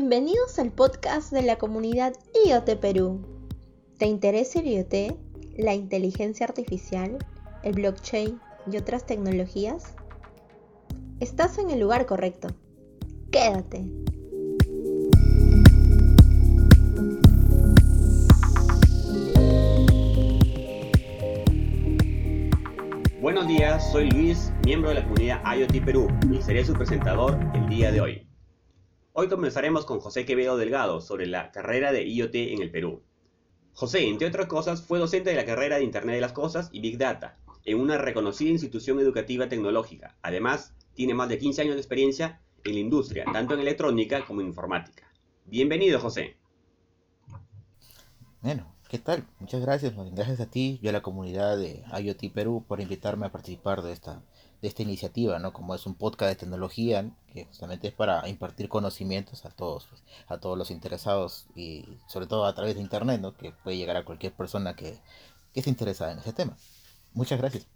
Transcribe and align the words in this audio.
Bienvenidos 0.00 0.60
al 0.60 0.70
podcast 0.70 1.32
de 1.32 1.42
la 1.42 1.58
comunidad 1.58 2.14
IoT 2.46 2.78
Perú. 2.78 3.20
¿Te 3.98 4.06
interesa 4.06 4.60
el 4.60 4.68
IoT, 4.68 5.18
la 5.56 5.74
inteligencia 5.74 6.46
artificial, 6.46 7.18
el 7.64 7.72
blockchain 7.72 8.40
y 8.70 8.76
otras 8.76 9.06
tecnologías? 9.06 9.96
Estás 11.18 11.58
en 11.58 11.70
el 11.70 11.80
lugar 11.80 12.06
correcto. 12.06 12.46
Quédate. 13.32 13.86
Buenos 23.20 23.48
días, 23.48 23.90
soy 23.90 24.12
Luis, 24.12 24.52
miembro 24.64 24.90
de 24.90 24.94
la 24.94 25.02
comunidad 25.02 25.42
IoT 25.56 25.84
Perú 25.84 26.06
y 26.32 26.40
seré 26.40 26.64
su 26.64 26.72
presentador 26.74 27.36
el 27.52 27.68
día 27.68 27.90
de 27.90 28.00
hoy. 28.00 28.27
Hoy 29.20 29.26
comenzaremos 29.26 29.84
con 29.84 29.98
José 29.98 30.24
Quevedo 30.24 30.56
Delgado 30.56 31.00
sobre 31.00 31.26
la 31.26 31.50
carrera 31.50 31.90
de 31.90 32.06
IoT 32.06 32.36
en 32.36 32.62
el 32.62 32.70
Perú. 32.70 33.02
José, 33.72 34.06
entre 34.06 34.28
otras 34.28 34.46
cosas, 34.46 34.80
fue 34.80 35.00
docente 35.00 35.30
de 35.30 35.34
la 35.34 35.44
carrera 35.44 35.76
de 35.76 35.82
Internet 35.82 36.14
de 36.14 36.20
las 36.20 36.30
Cosas 36.30 36.68
y 36.70 36.78
Big 36.78 36.98
Data 36.98 37.36
en 37.64 37.80
una 37.80 37.98
reconocida 37.98 38.50
institución 38.50 39.00
educativa 39.00 39.48
tecnológica. 39.48 40.16
Además, 40.22 40.72
tiene 40.94 41.14
más 41.14 41.28
de 41.28 41.38
15 41.38 41.62
años 41.62 41.74
de 41.74 41.80
experiencia 41.80 42.40
en 42.62 42.74
la 42.74 42.78
industria, 42.78 43.24
tanto 43.32 43.54
en 43.54 43.60
electrónica 43.60 44.24
como 44.24 44.40
en 44.40 44.46
informática. 44.46 45.12
Bienvenido, 45.46 45.98
José. 45.98 46.36
Bueno, 48.40 48.72
¿qué 48.88 49.00
tal? 49.00 49.26
Muchas 49.40 49.60
gracias. 49.60 49.94
Gracias 50.12 50.38
a 50.38 50.48
ti 50.48 50.78
y 50.80 50.86
a 50.86 50.92
la 50.92 51.02
comunidad 51.02 51.58
de 51.58 51.82
IoT 52.00 52.32
Perú 52.32 52.64
por 52.68 52.80
invitarme 52.80 53.26
a 53.26 53.32
participar 53.32 53.82
de 53.82 53.90
esta 53.90 54.22
de 54.60 54.68
esta 54.68 54.82
iniciativa, 54.82 55.38
¿no? 55.38 55.52
Como 55.52 55.74
es 55.74 55.86
un 55.86 55.94
podcast 55.94 56.30
de 56.30 56.36
tecnología 56.36 57.10
que 57.32 57.44
justamente 57.44 57.88
es 57.88 57.94
para 57.94 58.28
impartir 58.28 58.68
conocimientos 58.68 59.44
a 59.44 59.50
todos, 59.50 59.86
pues, 59.86 60.02
a 60.26 60.38
todos 60.38 60.58
los 60.58 60.70
interesados 60.70 61.46
y 61.54 61.84
sobre 62.08 62.26
todo 62.26 62.44
a 62.44 62.54
través 62.54 62.74
de 62.74 62.80
internet, 62.80 63.20
¿no? 63.20 63.36
Que 63.36 63.52
puede 63.52 63.76
llegar 63.76 63.96
a 63.96 64.04
cualquier 64.04 64.32
persona 64.32 64.74
que, 64.74 64.98
que 65.52 65.60
esté 65.60 65.70
interesada 65.70 66.12
en 66.12 66.18
ese 66.18 66.32
tema. 66.32 66.56
Muchas 67.12 67.38
gracias. 67.38 67.66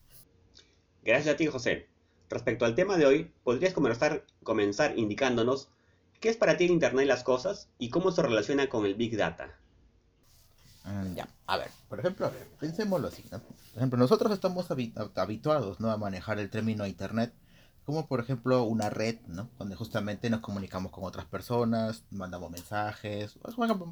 Gracias 1.05 1.35
a 1.35 1.37
ti, 1.37 1.47
José. 1.47 1.89
Respecto 2.31 2.65
al 2.65 2.75
tema 2.75 2.97
de 2.97 3.07
hoy, 3.07 3.31
¿podrías 3.45 3.75
comenzar, 3.75 4.95
indicándonos 4.97 5.69
qué 6.21 6.31
es 6.31 6.37
para 6.37 6.57
ti 6.57 6.65
el 6.65 6.71
Internet 6.71 7.01
de 7.01 7.07
las 7.07 7.25
Cosas 7.25 7.69
y 7.79 7.91
cómo 7.91 8.11
se 8.11 8.23
relaciona 8.23 8.69
con 8.69 8.87
el 8.87 8.95
Big 8.95 9.17
Data? 9.17 9.59
Mm, 10.85 11.15
ya, 11.15 11.29
a 11.47 11.57
ver, 11.57 11.71
por 11.89 12.01
ejemplo, 12.01 12.27
a 12.27 12.31
ver, 12.31 12.47
pensémoslo 12.59 13.09
así, 13.09 13.25
¿no? 13.31 13.39
Por 13.39 13.77
ejemplo, 13.77 13.99
nosotros 13.99 14.33
estamos 14.33 14.67
habituados, 15.15 15.81
¿no? 15.81 15.91
A 15.91 15.97
manejar 15.97 16.39
el 16.39 16.51
término 16.51 16.87
Internet 16.87 17.33
como, 17.85 18.07
por 18.07 18.21
ejemplo, 18.21 18.63
una 18.65 18.91
red, 18.91 19.19
¿no? 19.27 19.49
Donde 19.59 19.75
justamente 19.77 20.31
nos 20.31 20.41
comunicamos 20.41 20.93
con 20.93 21.05
otras 21.05 21.27
personas, 21.27 22.05
mandamos 22.11 22.51
mensajes. 22.51 23.37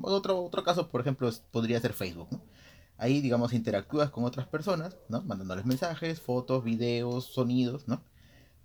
otro, 0.02 0.44
otro 0.44 0.64
caso, 0.64 0.88
por 0.88 1.00
ejemplo, 1.00 1.30
podría 1.50 1.80
ser 1.80 1.92
Facebook, 1.92 2.28
¿no? 2.30 2.40
Ahí, 2.98 3.20
digamos, 3.20 3.52
interactúas 3.52 4.10
con 4.10 4.24
otras 4.24 4.46
personas, 4.46 4.96
¿no? 5.08 5.22
Mandándoles 5.22 5.64
mensajes, 5.64 6.20
fotos, 6.20 6.62
videos, 6.64 7.24
sonidos, 7.24 7.88
¿no? 7.88 8.02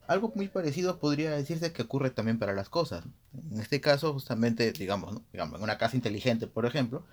Algo 0.08 0.32
muy 0.36 0.48
parecido 0.50 1.00
podría 1.00 1.32
decirse 1.32 1.74
que 1.74 1.82
ocurre 1.82 2.12
también 2.12 2.38
para 2.38 2.54
las 2.54 2.70
cosas. 2.70 3.06
En 3.52 3.60
este 3.60 3.82
caso, 3.82 4.14
justamente, 4.14 4.72
digamos, 4.74 5.14
¿no? 5.14 5.24
digamos, 5.32 5.58
en 5.58 5.64
una 5.64 5.78
casa 5.78 5.96
inteligente, 5.96 6.48
por 6.48 6.66
ejemplo, 6.66 7.04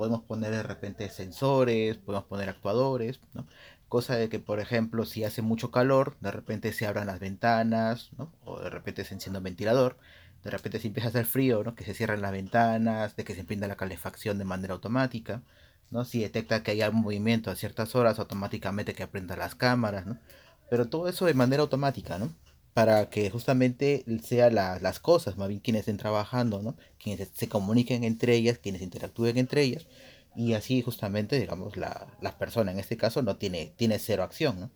podemos 0.00 0.22
poner 0.22 0.50
de 0.52 0.62
repente 0.62 1.10
sensores, 1.10 1.98
podemos 1.98 2.26
poner 2.26 2.48
actuadores, 2.48 3.20
¿no? 3.34 3.46
Cosa 3.86 4.16
de 4.16 4.30
que, 4.30 4.38
por 4.38 4.58
ejemplo, 4.58 5.04
si 5.04 5.24
hace 5.24 5.42
mucho 5.42 5.70
calor, 5.70 6.16
de 6.20 6.30
repente 6.30 6.72
se 6.72 6.86
abran 6.86 7.08
las 7.08 7.20
ventanas, 7.20 8.08
¿no? 8.16 8.32
O 8.46 8.58
de 8.60 8.70
repente 8.70 9.04
se 9.04 9.12
encienda 9.12 9.40
un 9.40 9.44
ventilador. 9.44 9.98
De 10.42 10.48
repente 10.48 10.78
si 10.78 10.88
empieza 10.88 11.08
a 11.08 11.10
hacer 11.10 11.26
frío, 11.26 11.62
¿no? 11.64 11.74
Que 11.74 11.84
se 11.84 11.92
cierren 11.92 12.22
las 12.22 12.32
ventanas, 12.32 13.14
de 13.14 13.24
que 13.24 13.34
se 13.34 13.40
emprenda 13.40 13.68
la 13.68 13.76
calefacción 13.76 14.38
de 14.38 14.46
manera 14.46 14.72
automática, 14.72 15.42
¿no? 15.90 16.06
Si 16.06 16.20
detecta 16.22 16.62
que 16.62 16.70
hay 16.70 16.80
algún 16.80 17.02
movimiento 17.02 17.50
a 17.50 17.54
ciertas 17.54 17.94
horas, 17.94 18.18
automáticamente 18.18 18.94
que 18.94 19.02
aprenda 19.02 19.36
las 19.36 19.54
cámaras, 19.54 20.06
¿no? 20.06 20.16
Pero 20.70 20.88
todo 20.88 21.08
eso 21.08 21.26
de 21.26 21.34
manera 21.34 21.60
automática, 21.60 22.18
¿no? 22.18 22.32
Para 22.74 23.10
que 23.10 23.30
justamente 23.30 24.04
sea 24.22 24.50
las 24.50 25.00
cosas, 25.00 25.36
más 25.36 25.48
bien 25.48 25.60
quienes 25.60 25.80
estén 25.80 25.96
trabajando, 25.96 26.62
¿no? 26.62 26.76
Quienes 27.02 27.28
se 27.34 27.48
comuniquen 27.48 28.04
entre 28.04 28.34
ellas, 28.34 28.58
quienes 28.58 28.82
interactúen 28.82 29.38
entre 29.38 29.62
ellas, 29.62 29.86
y 30.36 30.54
así 30.54 30.82
justamente, 30.82 31.38
digamos, 31.38 31.76
la, 31.76 32.06
la 32.20 32.38
persona 32.38 32.70
en 32.70 32.78
este 32.78 32.96
caso 32.96 33.22
no 33.22 33.36
tiene, 33.36 33.72
tiene 33.76 33.98
cero 33.98 34.22
acción, 34.22 34.60
¿no? 34.60 34.70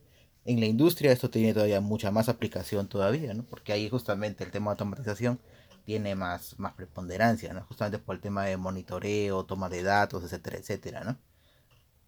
En 0.45 0.61
la 0.61 0.67
industria 0.67 1.13
esto 1.13 1.31
tiene 1.31 1.55
todavía 1.55 1.81
mucha 1.81 2.11
más 2.11 2.29
aplicación 2.29 2.89
todavía, 2.89 3.33
¿no? 3.33 3.45
Porque 3.45 3.73
ahí 3.73 3.89
justamente 3.89 4.45
el 4.45 4.51
tema 4.51 4.71
de 4.71 4.73
automatización 4.73 5.41
tiene 5.85 6.15
más, 6.15 6.59
más 6.59 6.75
preponderancia, 6.75 7.53
¿no? 7.53 7.63
Justamente 7.63 7.99
por 7.99 8.17
el 8.17 8.21
tema 8.21 8.45
de 8.45 8.57
monitoreo, 8.57 9.45
toma 9.45 9.69
de 9.69 9.83
datos, 9.83 10.25
etcétera, 10.25 10.59
etcétera, 10.59 11.05
¿no? 11.05 11.19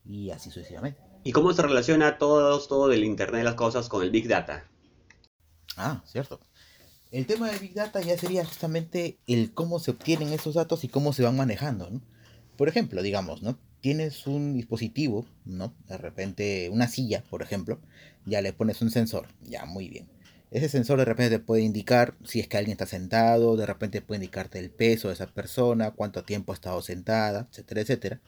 Y 0.05 0.31
así 0.31 0.51
sucesivamente. 0.51 1.01
¿Y 1.25 1.33
cómo 1.33 1.53
se 1.53 1.63
relaciona 1.63 2.19
todo, 2.19 2.59
todo 2.67 2.89
del 2.89 3.05
Internet 3.05 3.41
de 3.41 3.45
las 3.45 3.55
Cosas 3.55 3.89
con 3.89 4.03
el 4.03 4.11
Big 4.11 4.29
Data? 4.29 4.65
Ah, 5.77 6.03
cierto. 6.07 6.41
El 7.13 7.27
tema 7.27 7.51
de 7.51 7.59
Big 7.59 7.75
Data 7.75 8.01
ya 8.01 8.19
sería 8.19 8.45
justamente 8.45 9.19
el 9.27 9.53
cómo 9.55 9.79
se 9.79 9.93
obtienen 9.93 10.33
esos 10.33 10.55
datos 10.55 10.85
y 10.85 10.89
cómo 10.89 11.13
se 11.13 11.23
van 11.23 11.37
manejando, 11.37 11.89
¿no? 11.91 12.03
Por 12.57 12.69
ejemplo, 12.69 13.03
digamos, 13.03 13.43
¿no? 13.43 13.59
Tienes 13.81 14.27
un 14.27 14.55
dispositivo, 14.55 15.27
¿no? 15.45 15.73
De 15.89 15.99
repente 15.99 16.69
una 16.71 16.89
silla, 16.89 17.23
por 17.31 17.43
ejemplo, 17.43 17.81
ya 18.25 18.41
le 18.41 18.53
pones 18.53 18.83
un 18.83 18.91
sensor, 18.91 19.29
ya 19.43 19.65
muy 19.67 19.89
bien. 19.89 20.09
Ese 20.51 20.69
sensor 20.69 20.99
de 20.99 21.05
repente 21.05 21.39
te 21.39 21.45
puede 21.45 21.63
indicar 21.63 22.15
si 22.25 22.41
es 22.41 22.49
que 22.49 22.57
alguien 22.57 22.73
está 22.73 22.87
sentado, 22.87 23.57
de 23.57 23.67
repente 23.67 24.01
puede 24.01 24.19
indicarte 24.19 24.59
el 24.59 24.71
peso 24.71 25.09
de 25.09 25.15
esa 25.15 25.27
persona, 25.27 25.93
cuánto 25.93 26.25
tiempo 26.25 26.53
ha 26.53 26.55
estado 26.55 26.83
sentada, 26.83 27.49
etcétera, 27.51 27.81
etcétera. 27.83 28.21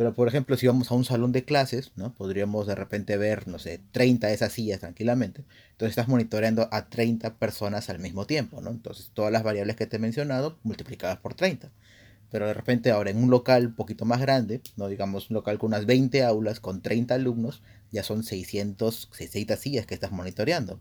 Pero 0.00 0.14
por 0.14 0.28
ejemplo, 0.28 0.56
si 0.56 0.66
vamos 0.66 0.90
a 0.90 0.94
un 0.94 1.04
salón 1.04 1.30
de 1.30 1.44
clases, 1.44 1.92
¿no? 1.94 2.14
Podríamos 2.14 2.66
de 2.66 2.74
repente 2.74 3.18
ver, 3.18 3.46
no 3.46 3.58
sé, 3.58 3.82
30 3.92 4.28
de 4.28 4.32
esas 4.32 4.50
sillas 4.50 4.80
tranquilamente. 4.80 5.44
Entonces 5.72 5.90
estás 5.90 6.08
monitoreando 6.08 6.70
a 6.72 6.88
30 6.88 7.34
personas 7.34 7.90
al 7.90 7.98
mismo 7.98 8.26
tiempo, 8.26 8.62
¿no? 8.62 8.70
Entonces 8.70 9.10
todas 9.12 9.30
las 9.30 9.42
variables 9.42 9.76
que 9.76 9.86
te 9.86 9.96
he 9.96 9.98
mencionado 9.98 10.58
multiplicadas 10.62 11.18
por 11.18 11.34
30. 11.34 11.70
Pero 12.30 12.46
de 12.46 12.54
repente 12.54 12.90
ahora 12.90 13.10
en 13.10 13.22
un 13.22 13.28
local 13.28 13.66
un 13.66 13.74
poquito 13.74 14.06
más 14.06 14.22
grande, 14.22 14.62
no 14.78 14.88
digamos 14.88 15.28
un 15.28 15.34
local 15.34 15.58
con 15.58 15.68
unas 15.68 15.84
20 15.84 16.24
aulas 16.24 16.60
con 16.60 16.80
30 16.80 17.16
alumnos, 17.16 17.60
ya 17.92 18.02
son 18.02 18.22
600, 18.22 19.10
600 19.12 19.58
sillas 19.58 19.84
que 19.84 19.92
estás 19.92 20.12
monitoreando 20.12 20.80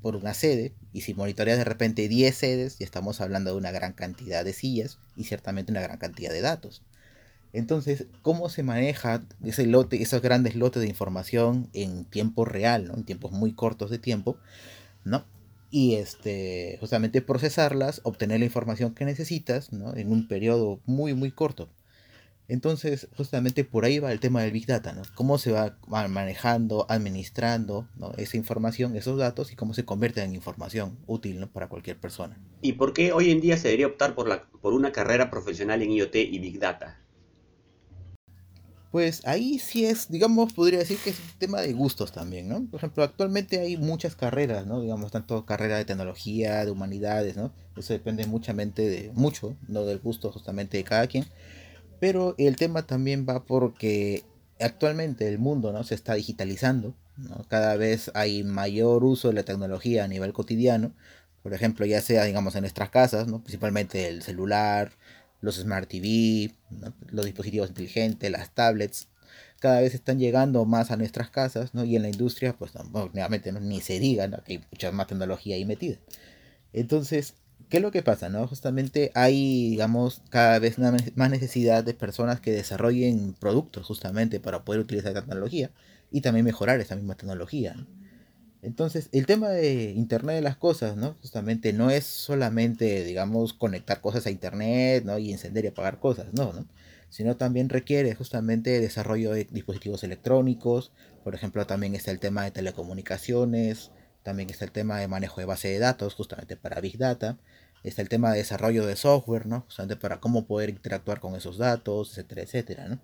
por 0.00 0.16
una 0.16 0.32
sede. 0.32 0.72
Y 0.94 1.02
si 1.02 1.12
monitoreas 1.12 1.58
de 1.58 1.64
repente 1.64 2.08
10 2.08 2.34
sedes, 2.34 2.78
ya 2.78 2.86
estamos 2.86 3.20
hablando 3.20 3.50
de 3.50 3.58
una 3.58 3.72
gran 3.72 3.92
cantidad 3.92 4.42
de 4.42 4.54
sillas 4.54 4.96
y 5.16 5.24
ciertamente 5.24 5.70
una 5.70 5.82
gran 5.82 5.98
cantidad 5.98 6.30
de 6.30 6.40
datos. 6.40 6.80
Entonces, 7.54 8.06
¿cómo 8.20 8.50
se 8.50 8.62
maneja 8.62 9.22
ese 9.42 9.66
lote, 9.66 10.02
esos 10.02 10.20
grandes 10.20 10.56
lotes 10.56 10.82
de 10.82 10.88
información 10.88 11.70
en 11.72 12.04
tiempo 12.04 12.44
real, 12.44 12.92
en 12.94 13.04
tiempos 13.04 13.32
muy 13.32 13.54
cortos 13.54 13.90
de 13.90 13.98
tiempo? 13.98 14.36
¿no? 15.04 15.24
Y 15.70 15.94
este, 15.94 16.76
justamente 16.80 17.20
procesarlas, 17.20 18.00
obtener 18.04 18.40
la 18.40 18.46
información 18.46 18.94
que 18.94 19.04
necesitas 19.04 19.72
¿no? 19.72 19.94
en 19.96 20.10
un 20.12 20.28
periodo 20.28 20.80
muy, 20.86 21.14
muy 21.14 21.30
corto. 21.30 21.68
Entonces, 22.46 23.08
justamente 23.16 23.64
por 23.64 23.86
ahí 23.86 23.98
va 23.98 24.12
el 24.12 24.20
tema 24.20 24.42
del 24.42 24.52
Big 24.52 24.66
Data, 24.66 24.92
¿no? 24.92 25.00
Cómo 25.14 25.38
se 25.38 25.50
va 25.50 25.78
manejando, 25.86 26.84
administrando 26.90 27.88
esa 28.18 28.36
información, 28.36 28.96
esos 28.96 29.18
datos 29.18 29.50
y 29.50 29.56
cómo 29.56 29.72
se 29.72 29.86
convierte 29.86 30.22
en 30.22 30.34
información 30.34 30.98
útil 31.06 31.48
para 31.48 31.68
cualquier 31.68 31.98
persona. 31.98 32.38
¿Y 32.60 32.74
por 32.74 32.92
qué 32.92 33.12
hoy 33.12 33.30
en 33.30 33.40
día 33.40 33.56
se 33.56 33.68
debería 33.68 33.86
optar 33.86 34.14
por, 34.14 34.28
la, 34.28 34.42
por 34.60 34.74
una 34.74 34.92
carrera 34.92 35.30
profesional 35.30 35.80
en 35.80 35.92
IoT 35.92 36.16
y 36.16 36.38
Big 36.38 36.58
Data? 36.58 37.00
Pues 38.94 39.22
ahí 39.26 39.58
sí 39.58 39.86
es, 39.86 40.08
digamos, 40.08 40.52
podría 40.52 40.78
decir 40.78 40.98
que 41.02 41.10
es 41.10 41.18
un 41.18 41.38
tema 41.40 41.60
de 41.60 41.72
gustos 41.72 42.12
también, 42.12 42.48
¿no? 42.48 42.64
Por 42.70 42.78
ejemplo, 42.78 43.02
actualmente 43.02 43.58
hay 43.58 43.76
muchas 43.76 44.14
carreras, 44.14 44.68
¿no? 44.68 44.80
Digamos, 44.80 45.10
tanto 45.10 45.44
carrera 45.44 45.78
de 45.78 45.84
tecnología, 45.84 46.64
de 46.64 46.70
humanidades, 46.70 47.36
¿no? 47.36 47.50
Eso 47.76 47.92
depende 47.92 48.24
muchamente 48.26 48.88
de, 48.88 49.10
mucho, 49.12 49.56
¿no? 49.66 49.84
Del 49.84 49.98
gusto 49.98 50.30
justamente 50.30 50.76
de 50.76 50.84
cada 50.84 51.08
quien. 51.08 51.26
Pero 51.98 52.36
el 52.38 52.54
tema 52.54 52.86
también 52.86 53.26
va 53.28 53.42
porque 53.42 54.22
actualmente 54.60 55.26
el 55.26 55.40
mundo, 55.40 55.72
¿no? 55.72 55.82
Se 55.82 55.96
está 55.96 56.14
digitalizando, 56.14 56.94
¿no? 57.16 57.44
Cada 57.48 57.74
vez 57.74 58.12
hay 58.14 58.44
mayor 58.44 59.02
uso 59.02 59.26
de 59.26 59.34
la 59.34 59.42
tecnología 59.42 60.04
a 60.04 60.08
nivel 60.08 60.32
cotidiano. 60.32 60.92
Por 61.42 61.52
ejemplo, 61.52 61.84
ya 61.84 62.00
sea, 62.00 62.22
digamos, 62.22 62.54
en 62.54 62.60
nuestras 62.60 62.90
casas, 62.90 63.26
¿no? 63.26 63.42
Principalmente 63.42 64.06
el 64.06 64.22
celular, 64.22 64.92
los 65.44 65.56
Smart 65.56 65.88
TV, 65.88 66.52
los 67.10 67.24
dispositivos 67.24 67.68
inteligentes, 67.68 68.30
las 68.30 68.54
tablets, 68.54 69.08
cada 69.60 69.80
vez 69.80 69.94
están 69.94 70.18
llegando 70.18 70.64
más 70.64 70.90
a 70.90 70.96
nuestras 70.96 71.30
casas, 71.30 71.74
¿no? 71.74 71.84
Y 71.84 71.96
en 71.96 72.02
la 72.02 72.08
industria, 72.08 72.56
pues 72.56 72.72
nuevamente 73.12 73.52
ni 73.52 73.80
se 73.80 73.98
diga, 73.98 74.28
Que 74.44 74.54
hay 74.54 74.64
mucha 74.70 74.90
más 74.92 75.06
tecnología 75.06 75.56
ahí 75.56 75.64
metida. 75.64 75.96
Entonces, 76.72 77.34
¿qué 77.68 77.78
es 77.78 77.82
lo 77.82 77.90
que 77.90 78.02
pasa, 78.02 78.28
no? 78.28 78.46
Justamente 78.46 79.10
hay, 79.14 79.70
digamos, 79.70 80.22
cada 80.28 80.58
vez 80.58 80.78
más 80.78 81.30
necesidad 81.30 81.84
de 81.84 81.94
personas 81.94 82.40
que 82.40 82.52
desarrollen 82.52 83.34
productos 83.34 83.86
justamente 83.86 84.40
para 84.40 84.64
poder 84.64 84.80
utilizar 84.80 85.12
la 85.12 85.22
tecnología 85.22 85.70
y 86.10 86.20
también 86.20 86.44
mejorar 86.44 86.80
esa 86.80 86.96
misma 86.96 87.16
tecnología. 87.16 87.76
Entonces, 88.64 89.08
el 89.12 89.26
tema 89.26 89.50
de 89.50 89.92
Internet 89.92 90.36
de 90.36 90.42
las 90.42 90.56
cosas, 90.56 90.96
¿no? 90.96 91.14
Justamente 91.20 91.72
no 91.72 91.90
es 91.90 92.04
solamente, 92.04 93.04
digamos, 93.04 93.52
conectar 93.52 94.00
cosas 94.00 94.26
a 94.26 94.30
Internet, 94.30 95.04
¿no? 95.04 95.18
Y 95.18 95.32
encender 95.32 95.64
y 95.64 95.68
apagar 95.68 96.00
cosas, 96.00 96.26
no, 96.32 96.52
¿no? 96.52 96.66
Sino 97.10 97.36
también 97.36 97.68
requiere 97.68 98.14
justamente 98.14 98.80
desarrollo 98.80 99.32
de 99.32 99.44
dispositivos 99.44 100.02
electrónicos, 100.02 100.92
por 101.22 101.34
ejemplo, 101.34 101.66
también 101.66 101.94
está 101.94 102.10
el 102.10 102.20
tema 102.20 102.44
de 102.44 102.50
telecomunicaciones, 102.50 103.90
también 104.22 104.50
está 104.50 104.64
el 104.64 104.72
tema 104.72 104.98
de 104.98 105.08
manejo 105.08 105.40
de 105.40 105.46
base 105.46 105.68
de 105.68 105.78
datos, 105.78 106.14
justamente 106.14 106.56
para 106.56 106.80
Big 106.80 106.98
Data, 106.98 107.38
está 107.82 108.02
el 108.02 108.08
tema 108.08 108.32
de 108.32 108.38
desarrollo 108.38 108.86
de 108.86 108.96
software, 108.96 109.46
¿no? 109.46 109.62
Justamente 109.62 109.96
para 109.96 110.20
cómo 110.20 110.46
poder 110.46 110.70
interactuar 110.70 111.20
con 111.20 111.34
esos 111.34 111.58
datos, 111.58 112.10
etcétera, 112.10 112.42
etcétera, 112.42 112.88
¿no? 112.88 113.00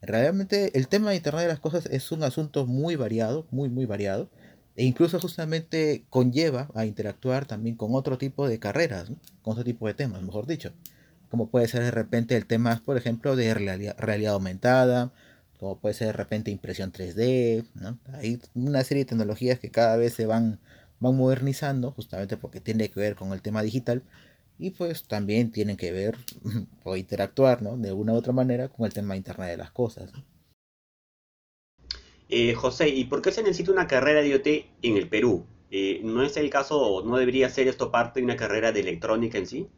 Realmente 0.00 0.76
el 0.76 0.88
tema 0.88 1.10
de 1.10 1.16
Internet 1.16 1.42
de 1.42 1.48
las 1.48 1.60
Cosas 1.60 1.86
es 1.86 2.10
un 2.10 2.24
asunto 2.24 2.66
muy 2.66 2.96
variado, 2.96 3.46
muy, 3.50 3.68
muy 3.68 3.86
variado, 3.86 4.28
e 4.76 4.84
incluso 4.84 5.20
justamente 5.20 6.04
conlleva 6.08 6.68
a 6.74 6.86
interactuar 6.86 7.46
también 7.46 7.76
con 7.76 7.94
otro 7.94 8.18
tipo 8.18 8.48
de 8.48 8.58
carreras, 8.58 9.10
con 9.42 9.52
otro 9.52 9.64
tipo 9.64 9.86
de 9.86 9.94
temas, 9.94 10.22
mejor 10.22 10.46
dicho, 10.46 10.72
como 11.30 11.48
puede 11.48 11.68
ser 11.68 11.82
de 11.82 11.90
repente 11.90 12.36
el 12.36 12.46
tema, 12.46 12.82
por 12.84 12.96
ejemplo, 12.96 13.36
de 13.36 13.54
realidad, 13.54 14.34
aumentada, 14.34 15.12
como 15.58 15.78
puede 15.78 15.94
ser 15.94 16.08
de 16.08 16.12
repente 16.14 16.50
impresión 16.50 16.92
3D, 16.92 17.66
¿no? 17.74 17.98
Hay 18.14 18.40
una 18.54 18.84
serie 18.84 19.04
de 19.04 19.08
tecnologías 19.08 19.58
que 19.58 19.70
cada 19.70 19.96
vez 19.96 20.14
se 20.14 20.26
van, 20.26 20.58
van 21.00 21.16
modernizando, 21.16 21.92
justamente 21.92 22.36
porque 22.36 22.60
tiene 22.60 22.90
que 22.90 23.00
ver 23.00 23.14
con 23.14 23.32
el 23.32 23.42
tema 23.42 23.62
digital, 23.62 24.02
y 24.58 24.70
pues 24.70 25.04
también 25.04 25.50
tienen 25.50 25.76
que 25.76 25.92
ver 25.92 26.16
o 26.84 26.96
interactuar, 26.96 27.62
¿no? 27.62 27.76
De 27.76 27.92
una 27.92 28.12
u 28.12 28.16
otra 28.16 28.32
manera 28.32 28.68
con 28.68 28.86
el 28.86 28.92
tema 28.92 29.14
de 29.14 29.18
Internet 29.18 29.50
de 29.50 29.56
las 29.56 29.70
Cosas. 29.70 30.12
Eh, 32.34 32.54
José, 32.54 32.88
¿y 32.88 33.04
por 33.04 33.20
qué 33.20 33.30
se 33.30 33.42
necesita 33.42 33.72
una 33.72 33.86
carrera 33.86 34.22
de 34.22 34.28
IoT 34.30 34.46
en 34.80 34.96
el 34.96 35.06
Perú? 35.06 35.44
Eh, 35.70 36.00
¿No 36.02 36.22
es 36.22 36.38
el 36.38 36.48
caso, 36.48 37.02
no 37.04 37.18
debería 37.18 37.50
ser 37.50 37.68
esto 37.68 37.90
parte 37.90 38.20
de 38.20 38.24
una 38.24 38.36
carrera 38.36 38.72
de 38.72 38.80
electrónica 38.80 39.36
en 39.36 39.46
sí? 39.46 39.68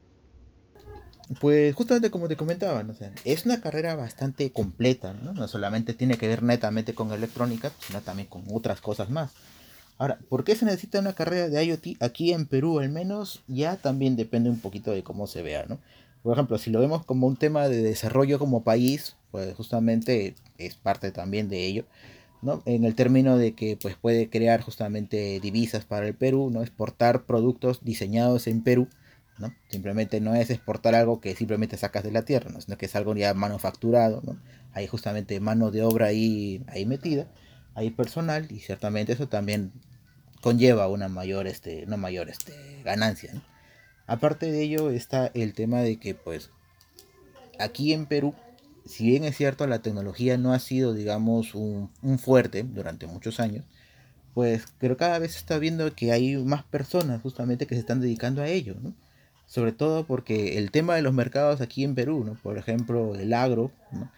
Pues 1.40 1.74
justamente 1.74 2.12
como 2.12 2.28
te 2.28 2.36
comentaba, 2.36 2.84
¿no? 2.84 2.94
es 3.24 3.44
una 3.44 3.60
carrera 3.60 3.96
bastante 3.96 4.52
completa, 4.52 5.14
¿no? 5.14 5.32
no 5.32 5.48
solamente 5.48 5.94
tiene 5.94 6.16
que 6.16 6.28
ver 6.28 6.44
netamente 6.44 6.94
con 6.94 7.10
electrónica, 7.10 7.72
sino 7.80 8.02
también 8.02 8.28
con 8.28 8.44
otras 8.52 8.80
cosas 8.80 9.10
más. 9.10 9.32
Ahora, 9.98 10.20
¿por 10.28 10.44
qué 10.44 10.54
se 10.54 10.64
necesita 10.64 11.00
una 11.00 11.14
carrera 11.14 11.48
de 11.48 11.64
IoT 11.64 12.00
aquí 12.00 12.32
en 12.32 12.46
Perú 12.46 12.78
al 12.78 12.88
menos? 12.88 13.42
Ya 13.48 13.78
también 13.78 14.14
depende 14.14 14.48
un 14.48 14.60
poquito 14.60 14.92
de 14.92 15.02
cómo 15.02 15.26
se 15.26 15.42
vea, 15.42 15.64
¿no? 15.68 15.80
Por 16.22 16.34
ejemplo, 16.34 16.56
si 16.58 16.70
lo 16.70 16.78
vemos 16.78 17.04
como 17.04 17.26
un 17.26 17.36
tema 17.36 17.68
de 17.68 17.82
desarrollo 17.82 18.38
como 18.38 18.62
país, 18.62 19.16
pues 19.32 19.56
justamente 19.56 20.36
es 20.56 20.76
parte 20.76 21.10
también 21.10 21.48
de 21.48 21.66
ello. 21.66 21.84
En 22.66 22.84
el 22.84 22.94
término 22.94 23.36
de 23.36 23.54
que 23.54 23.76
pues, 23.80 23.96
puede 23.96 24.28
crear 24.28 24.60
justamente 24.60 25.40
divisas 25.40 25.84
para 25.84 26.06
el 26.06 26.14
Perú, 26.14 26.50
¿no? 26.52 26.62
Exportar 26.62 27.24
productos 27.24 27.84
diseñados 27.84 28.46
en 28.46 28.62
Perú, 28.62 28.88
¿no? 29.38 29.54
Simplemente 29.68 30.20
no 30.20 30.34
es 30.34 30.50
exportar 30.50 30.94
algo 30.94 31.20
que 31.20 31.34
simplemente 31.34 31.76
sacas 31.76 32.04
de 32.04 32.12
la 32.12 32.24
tierra, 32.24 32.50
¿no? 32.50 32.60
Sino 32.60 32.76
que 32.76 32.86
es 32.86 32.96
algo 32.96 33.14
ya 33.14 33.34
manufacturado, 33.34 34.20
¿no? 34.24 34.38
Hay 34.72 34.86
justamente 34.86 35.38
mano 35.40 35.70
de 35.70 35.82
obra 35.82 36.06
ahí, 36.06 36.64
ahí 36.68 36.86
metida, 36.86 37.28
hay 37.74 37.90
personal 37.90 38.50
y 38.50 38.60
ciertamente 38.60 39.12
eso 39.12 39.28
también 39.28 39.72
conlleva 40.40 40.88
una 40.88 41.08
mayor, 41.08 41.46
este, 41.46 41.84
una 41.86 41.96
mayor 41.96 42.28
este, 42.28 42.52
ganancia, 42.84 43.32
Aparte 44.06 44.52
de 44.52 44.62
ello 44.62 44.90
está 44.90 45.30
el 45.32 45.54
tema 45.54 45.80
de 45.80 45.98
que 45.98 46.14
pues 46.14 46.50
aquí 47.58 47.94
en 47.94 48.04
Perú 48.04 48.34
si 48.84 49.06
bien 49.06 49.24
es 49.24 49.36
cierto, 49.36 49.66
la 49.66 49.80
tecnología 49.82 50.36
no 50.38 50.52
ha 50.52 50.58
sido, 50.58 50.94
digamos, 50.94 51.54
un, 51.54 51.90
fuerte 52.18 52.62
durante 52.62 53.06
muchos 53.06 53.40
años, 53.40 53.64
pues 54.34 54.64
creo 54.78 54.96
cada 54.96 55.18
vez 55.18 55.32
se 55.32 55.38
está 55.38 55.58
viendo 55.58 55.94
que 55.94 56.12
hay 56.12 56.36
más 56.36 56.64
personas 56.64 57.22
justamente 57.22 57.66
que 57.66 57.74
se 57.74 57.80
están 57.80 58.00
dedicando 58.00 58.42
a 58.42 58.48
ello, 58.48 58.76
¿no? 58.82 58.94
Sobre 59.46 59.72
todo 59.72 60.06
porque 60.06 60.58
el 60.58 60.70
tema 60.70 60.96
de 60.96 61.02
los 61.02 61.14
mercados 61.14 61.60
aquí 61.60 61.84
en 61.84 61.94
Perú, 61.94 62.24
¿no? 62.24 62.34
Por 62.42 62.58
ejemplo, 62.58 63.14
el 63.14 63.32
agro, 63.32 63.70
¿no? 63.92 64.10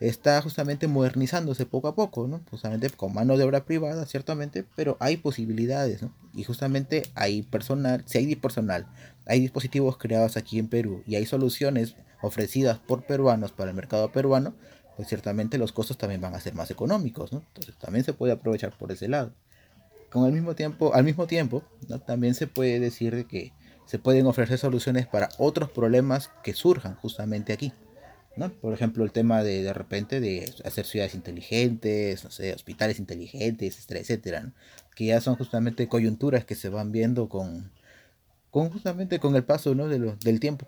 está 0.00 0.40
justamente 0.40 0.88
modernizándose 0.88 1.66
poco 1.66 1.88
a 1.88 1.94
poco, 1.94 2.26
¿no? 2.26 2.40
Justamente 2.50 2.88
con 2.90 3.12
mano 3.12 3.36
de 3.36 3.44
obra 3.44 3.64
privada, 3.66 4.06
ciertamente, 4.06 4.64
pero 4.74 4.96
hay 4.98 5.18
posibilidades, 5.18 6.02
¿no? 6.02 6.12
Y 6.34 6.44
justamente 6.44 7.02
hay 7.14 7.42
personal, 7.42 8.02
si 8.06 8.18
hay 8.18 8.34
personal, 8.34 8.86
hay 9.26 9.40
dispositivos 9.40 9.98
creados 9.98 10.36
aquí 10.38 10.58
en 10.58 10.68
Perú 10.68 11.02
y 11.06 11.16
hay 11.16 11.26
soluciones 11.26 11.94
ofrecidas 12.22 12.78
por 12.78 13.04
peruanos 13.04 13.52
para 13.52 13.70
el 13.70 13.76
mercado 13.76 14.12
peruano, 14.12 14.54
pues 14.96 15.08
ciertamente 15.08 15.58
los 15.58 15.72
costos 15.72 15.96
también 15.96 16.20
van 16.20 16.34
a 16.34 16.40
ser 16.40 16.54
más 16.54 16.70
económicos, 16.70 17.32
¿no? 17.32 17.42
Entonces 17.48 17.74
también 17.78 18.04
se 18.04 18.12
puede 18.12 18.32
aprovechar 18.32 18.76
por 18.76 18.92
ese 18.92 19.08
lado. 19.08 19.32
Con 20.10 20.26
el 20.26 20.32
mismo 20.32 20.54
tiempo, 20.54 20.92
al 20.92 21.04
mismo 21.04 21.26
tiempo, 21.26 21.62
¿no? 21.88 22.00
también 22.00 22.34
se 22.34 22.46
puede 22.46 22.80
decir 22.80 23.26
que 23.26 23.52
se 23.86 23.98
pueden 23.98 24.26
ofrecer 24.26 24.58
soluciones 24.58 25.06
para 25.06 25.28
otros 25.38 25.70
problemas 25.70 26.30
que 26.42 26.52
surjan 26.52 26.96
justamente 26.96 27.52
aquí. 27.52 27.72
¿no? 28.36 28.50
Por 28.50 28.72
ejemplo, 28.72 29.04
el 29.04 29.12
tema 29.12 29.42
de 29.42 29.62
de 29.62 29.72
repente 29.72 30.20
de 30.20 30.52
hacer 30.64 30.86
ciudades 30.86 31.14
inteligentes, 31.14 32.24
no 32.24 32.30
sé, 32.30 32.52
hospitales 32.54 32.98
inteligentes, 32.98 33.76
etcétera, 33.76 34.00
etcétera, 34.00 34.52
que 34.94 35.06
ya 35.06 35.20
son 35.20 35.36
justamente 35.36 35.88
coyunturas 35.88 36.44
que 36.44 36.54
se 36.54 36.68
van 36.68 36.92
viendo 36.92 37.28
con, 37.28 37.72
con 38.50 38.70
justamente 38.70 39.18
con 39.18 39.34
el 39.36 39.44
paso 39.44 39.74
¿no? 39.74 39.88
de 39.88 39.98
lo, 39.98 40.16
del 40.16 40.40
tiempo. 40.40 40.66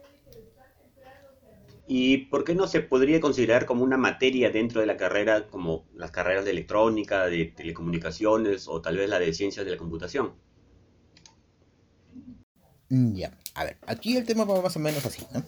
¿Y 1.94 2.16
por 2.28 2.42
qué 2.44 2.54
no 2.54 2.66
se 2.68 2.80
podría 2.80 3.20
considerar 3.20 3.66
como 3.66 3.84
una 3.84 3.98
materia 3.98 4.50
dentro 4.50 4.80
de 4.80 4.86
la 4.86 4.96
carrera, 4.96 5.48
como 5.48 5.84
las 5.94 6.10
carreras 6.10 6.46
de 6.46 6.52
electrónica, 6.52 7.26
de 7.26 7.44
telecomunicaciones 7.44 8.66
o 8.66 8.80
tal 8.80 8.96
vez 8.96 9.10
la 9.10 9.18
de 9.18 9.34
ciencias 9.34 9.66
de 9.66 9.72
la 9.72 9.76
computación? 9.76 10.32
Mm, 12.88 13.12
ya, 13.14 13.36
a 13.54 13.64
ver, 13.64 13.76
aquí 13.86 14.16
el 14.16 14.24
tema 14.24 14.44
va 14.44 14.62
más 14.62 14.74
o 14.74 14.78
menos 14.78 15.04
así, 15.04 15.26
¿no? 15.34 15.44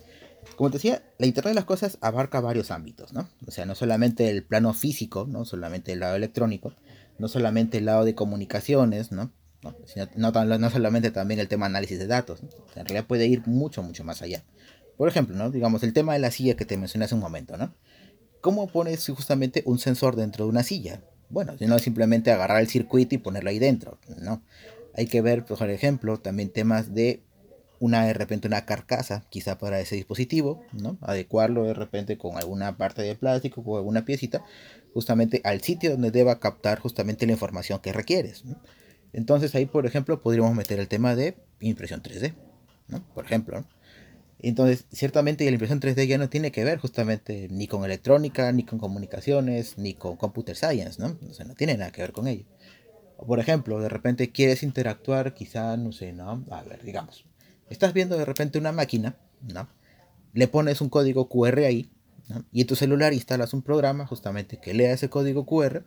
Como 0.57 0.69
te 0.69 0.75
decía, 0.75 1.03
la 1.17 1.25
Internet 1.25 1.53
de 1.53 1.55
las 1.55 1.65
Cosas 1.65 1.97
abarca 2.03 2.43
varios 2.43 2.71
ámbitos, 2.71 3.15
¿no? 3.15 3.27
O 3.47 3.51
sea, 3.51 3.65
no 3.65 3.75
solamente 3.75 4.29
el 4.29 4.45
plano 4.45 4.75
físico, 4.75 5.27
no 5.27 5.47
solamente 5.47 5.93
el 5.93 6.01
lado 6.01 6.15
electrónico, 6.15 6.75
no 7.19 7.29
solamente 7.29 7.79
el 7.79 7.87
lado 7.87 8.05
de 8.05 8.15
comunicaciones, 8.15 9.13
¿no? 9.13 9.33
No, 9.63 9.75
sino, 9.87 10.09
no, 10.15 10.71
solamente 10.71 11.11
también 11.11 11.41
el 11.41 11.49
tema 11.49 11.65
análisis 11.65 11.99
de 11.99 12.07
datos, 12.07 12.43
en 12.43 12.85
realidad 12.85 13.07
puede 13.07 13.27
ir 13.29 13.47
mucho, 13.47 13.83
mucho 13.83 14.05
más 14.05 14.21
allá. 14.21 14.45
Por 14.97 15.09
ejemplo, 15.09 15.37
¿no? 15.37 15.51
digamos, 15.51 15.83
el 15.83 15.93
tema 15.93 16.13
de 16.13 16.19
la 16.21 16.31
silla 16.31 16.57
que 16.57 16.65
te 16.65 16.77
mencioné 16.77 17.07
hace 17.07 17.15
un 17.15 17.21
momento, 17.21 17.57
¿no? 17.57 17.75
¿Cómo 18.41 18.69
pones 18.69 19.07
justamente 19.09 19.63
un 19.67 19.79
sensor 19.79 20.17
dentro 20.17 20.45
de 20.45 20.51
una 20.51 20.63
silla? 20.63 21.01
Bueno, 21.31 21.55
no 21.61 21.79
simplemente 21.79 22.31
agarrar 22.31 22.61
el 22.61 22.69
circuito 22.69 23.15
y 23.15 23.19
ponerlo 23.19 23.51
ahí 23.51 23.59
dentro, 23.59 23.99
¿no? 24.21 24.43
Hay 24.95 25.07
que 25.07 25.23
ver, 25.23 25.45
por 25.45 25.71
ejemplo, 25.71 26.19
también 26.21 26.51
temas 26.51 26.95
de 26.95 27.23
una 27.81 28.07
de 28.07 28.15
repente 28.15 28.47
una 28.47 28.65
carcasa, 28.65 29.25
quizá 29.31 29.59
para 29.59 29.81
ese 29.81 29.97
dispositivo, 29.97 30.63
¿no? 30.73 30.97
Adecuarlo 31.01 31.65
de 31.65 31.75
repente 31.75 32.17
con 32.17 32.37
alguna 32.37 32.77
parte 32.77 33.03
de 33.03 33.15
plástico 33.15 33.63
o 33.63 33.77
alguna 33.77 34.05
piecita, 34.05 34.45
justamente 34.93 35.41
al 35.45 35.61
sitio 35.61 35.91
donde 35.91 36.11
deba 36.11 36.39
captar 36.39 36.79
justamente 36.79 37.27
la 37.27 37.33
información 37.33 37.81
que 37.81 37.93
requieres. 37.93 38.45
Entonces 39.13 39.55
ahí, 39.55 39.67
por 39.67 39.87
ejemplo, 39.87 40.23
podríamos 40.23 40.55
meter 40.55 40.79
el 40.79 40.89
tema 40.89 41.15
de 41.15 41.37
impresión 41.61 42.03
3D, 42.03 42.35
¿no? 42.89 43.03
Por 43.15 43.25
ejemplo, 43.25 43.61
¿no? 43.61 43.67
Entonces, 44.49 44.87
ciertamente 44.93 45.45
la 45.45 45.51
impresión 45.53 45.81
3D 45.81 46.07
ya 46.07 46.19
no 46.19 46.29
tiene 46.29 46.53
que 46.53 46.65
ver 46.65 46.79
justamente 46.79 47.49
ni 47.51 47.67
con 47.67 47.85
electrónica, 47.85 48.53
ni 48.53 48.65
con 48.65 48.79
comunicaciones, 48.79 49.79
ni 49.79 49.95
con 49.95 50.17
computer 50.17 50.55
science, 50.55 51.01
¿no? 51.01 51.19
O 51.31 51.33
sea, 51.33 51.47
no 51.47 51.55
tiene 51.55 51.77
nada 51.77 51.91
que 51.91 52.03
ver 52.03 52.13
con 52.13 52.27
ello. 52.29 52.45
por 53.27 53.39
ejemplo, 53.39 53.81
de 53.81 53.89
repente 53.89 54.33
quieres 54.33 54.63
interactuar, 54.63 55.35
quizá, 55.35 55.77
no 55.79 55.93
sé, 55.93 56.13
¿no? 56.13 56.45
A 56.51 56.63
ver, 56.63 56.83
digamos, 56.83 57.25
estás 57.71 57.95
viendo 57.95 58.19
de 58.19 58.25
repente 58.25 58.59
una 58.59 58.73
máquina, 58.73 59.17
¿no? 59.41 59.69
Le 60.35 60.47
pones 60.49 60.81
un 60.81 60.91
código 60.91 61.29
QR 61.29 61.65
ahí, 61.65 61.91
¿no? 62.29 62.45
Y 62.53 62.63
en 62.63 62.67
tu 62.67 62.77
celular 62.77 63.15
instalas 63.15 63.55
un 63.55 63.63
programa 63.63 64.07
justamente 64.07 64.59
que 64.59 64.75
lea 64.75 64.93
ese 64.93 65.09
código 65.09 65.47
QR 65.47 65.85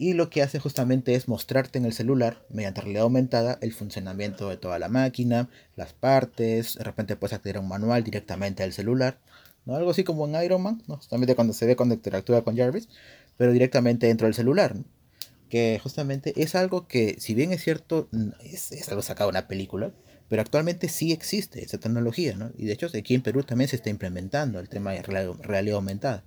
y 0.00 0.14
lo 0.14 0.30
que 0.30 0.40
hace 0.40 0.58
justamente 0.58 1.14
es 1.14 1.28
mostrarte 1.28 1.78
en 1.78 1.84
el 1.84 1.92
celular, 1.92 2.42
mediante 2.48 2.80
realidad 2.80 3.02
aumentada, 3.02 3.58
el 3.60 3.74
funcionamiento 3.74 4.48
de 4.48 4.56
toda 4.56 4.78
la 4.78 4.88
máquina, 4.88 5.50
las 5.76 5.92
partes, 5.92 6.76
de 6.76 6.84
repente 6.84 7.16
puedes 7.16 7.34
acceder 7.34 7.58
a 7.58 7.60
un 7.60 7.68
manual 7.68 8.02
directamente 8.02 8.62
al 8.62 8.72
celular, 8.72 9.18
¿no? 9.66 9.76
algo 9.76 9.90
así 9.90 10.02
como 10.02 10.26
en 10.26 10.42
Iron 10.42 10.62
Man, 10.62 10.82
¿no? 10.88 10.96
justamente 10.96 11.34
cuando 11.34 11.52
se 11.52 11.66
ve 11.66 11.76
cuando 11.76 11.94
interactúa 11.94 12.42
con 12.42 12.56
Jarvis, 12.56 12.88
pero 13.36 13.52
directamente 13.52 14.06
dentro 14.06 14.26
del 14.26 14.32
celular, 14.32 14.74
que 15.50 15.78
justamente 15.82 16.32
es 16.42 16.54
algo 16.54 16.88
que, 16.88 17.16
si 17.18 17.34
bien 17.34 17.52
es 17.52 17.62
cierto, 17.62 18.08
es, 18.42 18.72
es 18.72 18.88
algo 18.88 19.02
sacado 19.02 19.28
de 19.30 19.36
una 19.36 19.48
película, 19.48 19.92
pero 20.30 20.40
actualmente 20.40 20.88
sí 20.88 21.12
existe 21.12 21.62
esa 21.62 21.76
tecnología, 21.76 22.36
¿no? 22.36 22.52
Y 22.56 22.64
de 22.64 22.72
hecho 22.72 22.88
aquí 22.96 23.14
en 23.14 23.20
Perú 23.20 23.42
también 23.42 23.68
se 23.68 23.76
está 23.76 23.90
implementando 23.90 24.60
el 24.60 24.70
tema 24.70 24.92
de 24.92 25.02
realidad 25.02 25.76
aumentada. 25.76 26.24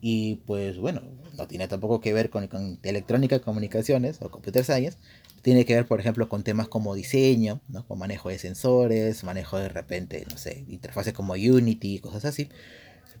Y 0.00 0.36
pues 0.46 0.78
bueno, 0.78 1.02
no 1.36 1.46
tiene 1.46 1.68
tampoco 1.68 2.00
que 2.00 2.12
ver 2.12 2.30
con, 2.30 2.46
con 2.48 2.78
electrónica, 2.82 3.40
comunicaciones 3.40 4.18
o 4.20 4.30
computer 4.30 4.64
science. 4.64 4.98
Tiene 5.42 5.64
que 5.64 5.74
ver, 5.74 5.86
por 5.86 6.00
ejemplo, 6.00 6.28
con 6.28 6.42
temas 6.42 6.68
como 6.68 6.94
diseño, 6.94 7.60
¿no? 7.68 7.86
con 7.86 7.98
manejo 7.98 8.28
de 8.28 8.38
sensores, 8.38 9.24
manejo 9.24 9.58
de 9.58 9.70
repente, 9.70 10.26
no 10.30 10.36
sé, 10.36 10.64
interfaces 10.68 11.14
como 11.14 11.32
Unity, 11.32 11.98
cosas 11.98 12.26
así. 12.26 12.50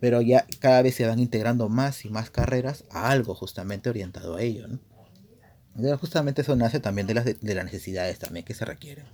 Pero 0.00 0.20
ya 0.20 0.46
cada 0.58 0.82
vez 0.82 0.94
se 0.94 1.06
van 1.06 1.18
integrando 1.18 1.68
más 1.68 2.04
y 2.04 2.10
más 2.10 2.30
carreras 2.30 2.84
a 2.90 3.10
algo 3.10 3.34
justamente 3.34 3.90
orientado 3.90 4.36
a 4.36 4.42
ello. 4.42 4.66
¿no? 4.68 5.98
Justamente 5.98 6.42
eso 6.42 6.56
nace 6.56 6.80
también 6.80 7.06
de 7.06 7.14
las, 7.14 7.24
de 7.24 7.54
las 7.54 7.64
necesidades 7.64 8.18
también 8.18 8.44
que 8.44 8.54
se 8.54 8.64
requieren. 8.64 9.06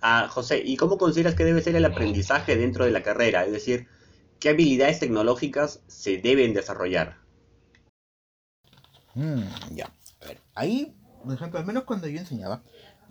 Ah, 0.00 0.28
José, 0.30 0.62
¿y 0.64 0.76
cómo 0.76 0.96
consideras 0.96 1.34
que 1.34 1.44
debe 1.44 1.60
ser 1.60 1.74
el 1.76 1.84
aprendizaje 1.84 2.56
dentro 2.56 2.84
de 2.84 2.92
la 2.92 3.02
carrera? 3.02 3.44
Es 3.44 3.52
decir, 3.52 3.88
¿qué 4.40 4.50
habilidades 4.50 5.00
tecnológicas 5.00 5.80
se 5.86 6.18
deben 6.18 6.54
desarrollar? 6.54 7.18
Mm, 9.14 9.42
ya, 9.74 9.92
a 10.20 10.26
ver, 10.26 10.40
ahí, 10.54 10.96
por 11.24 11.34
ejemplo, 11.34 11.58
al 11.58 11.66
menos 11.66 11.84
cuando 11.84 12.06
yo 12.08 12.18
enseñaba, 12.18 12.62